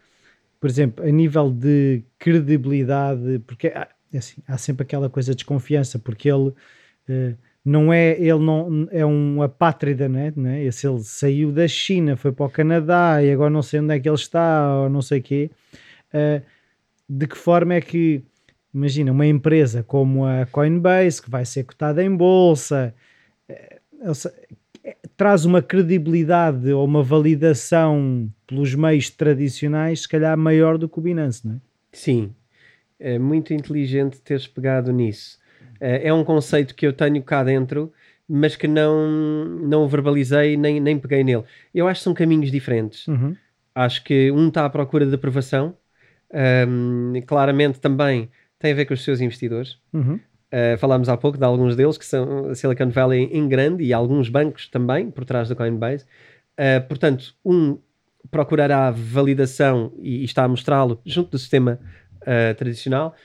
[0.59, 5.37] por exemplo, a nível de credibilidade, porque há, é assim, há sempre aquela coisa de
[5.37, 6.53] desconfiança, porque ele
[7.07, 10.33] eh, não é, ele não é um apátrida, não é?
[10.35, 10.63] Não é?
[10.63, 13.99] Esse ele saiu da China, foi para o Canadá e agora não sei onde é
[13.99, 15.51] que ele está, ou não sei o quê.
[16.13, 16.41] Eh,
[17.07, 18.23] de que forma é que,
[18.73, 22.93] imagina, uma empresa como a Coinbase, que vai ser cotada em bolsa,
[23.49, 23.79] eh,
[24.13, 24.31] se-
[25.15, 31.01] traz uma credibilidade ou uma validação pelos meios tradicionais, se calhar maior do que o
[31.01, 31.57] Binance, não é?
[31.93, 32.33] Sim,
[32.99, 35.37] é muito inteligente teres pegado nisso.
[35.79, 37.91] Eh, É um conceito que eu tenho cá dentro,
[38.27, 39.09] mas que não,
[39.61, 41.43] não o verbalizei nem, nem peguei nele.
[41.73, 43.07] Eu acho que são caminhos diferentes.
[43.07, 43.35] Uhum.
[43.75, 45.75] Acho que um está à procura de aprovação,
[46.33, 48.29] ahm, claramente também
[48.61, 49.77] tem a ver com os seus investidores.
[49.91, 50.15] Uhum.
[50.53, 54.27] Uh, falámos há pouco de alguns deles que são Silicon Valley em grande e alguns
[54.29, 56.05] bancos também por trás do Coinbase.
[56.59, 57.77] Uh, portanto, um
[58.29, 61.79] procurará validação e, e está a mostrá-lo junto do sistema
[62.21, 63.15] uh, tradicional.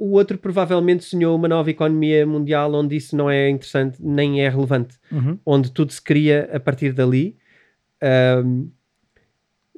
[0.00, 4.48] O outro provavelmente sonhou uma nova economia mundial onde isso não é interessante nem é
[4.48, 5.38] relevante, Uhum.
[5.46, 7.36] onde tudo se cria a partir dali.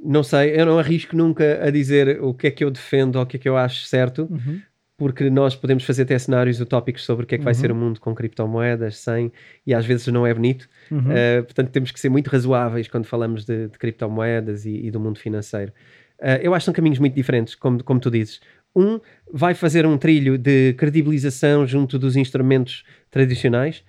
[0.03, 3.23] Não sei, eu não arrisco nunca a dizer o que é que eu defendo ou
[3.23, 4.61] o que é que eu acho certo, Uhum.
[5.03, 7.59] Porque nós podemos fazer até cenários utópicos sobre o que é que vai Uhum.
[7.59, 9.33] ser o mundo com criptomoedas, sem,
[9.67, 10.69] e às vezes não é bonito.
[10.93, 11.01] Uhum.
[11.01, 15.01] Uh, portanto, temos que ser muito razoáveis quando falamos de, de criptomoedas e, e do
[15.01, 15.73] mundo financeiro.
[16.21, 18.41] Uh, eu acho que são caminhos muito diferentes, como, como tu dizes.
[18.77, 19.01] Um
[19.33, 23.83] vai fazer um trilho de credibilização junto dos instrumentos tradicionais,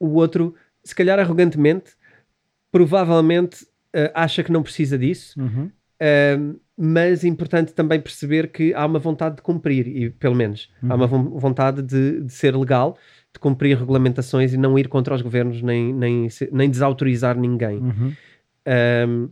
[0.00, 1.92] o outro, se calhar arrogantemente,
[2.72, 3.62] provavelmente
[3.94, 5.70] uh, acha que não precisa disso, Uhum.
[6.82, 10.94] Mas é importante também perceber que há uma vontade de cumprir, e pelo menos há
[10.94, 12.96] uma von- vontade de, de ser legal,
[13.30, 17.78] de cumprir regulamentações e não ir contra os governos nem, nem, nem desautorizar ninguém.
[17.78, 18.12] Uhum.
[18.66, 19.28] Um,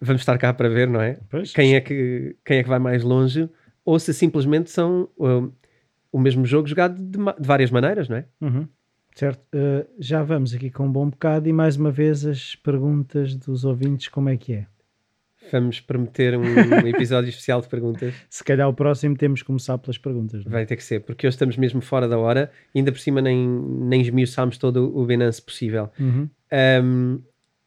[0.00, 1.18] vamos estar cá para ver, não é?
[1.28, 1.52] Pois.
[1.52, 3.48] Quem é que, quem é que vai mais longe,
[3.84, 5.50] ou se simplesmente são um,
[6.12, 8.26] o mesmo jogo jogado de, de várias maneiras, não é?
[8.40, 8.68] Uhum.
[9.12, 13.34] Certo, Uh, já vamos aqui com um bom bocado e mais uma vez as perguntas
[13.34, 14.66] dos ouvintes, como é que é?
[15.52, 16.44] Vamos prometer um
[16.86, 18.14] episódio especial de perguntas.
[18.28, 20.44] Se calhar o próximo temos que começar pelas perguntas.
[20.44, 20.54] não é?
[20.54, 23.46] Vai ter que ser, porque hoje estamos mesmo fora da hora, ainda por cima nem,
[23.46, 25.90] nem esmiuçámos todo o Binance possível.
[25.98, 26.28] Uhum.
[26.82, 27.20] Um,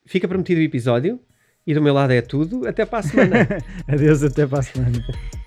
[0.06, 1.20] fica prometido o episódio
[1.66, 2.68] e do meu lado é tudo.
[2.68, 3.48] Até para a semana.
[3.88, 5.06] Adeus, até para a semana.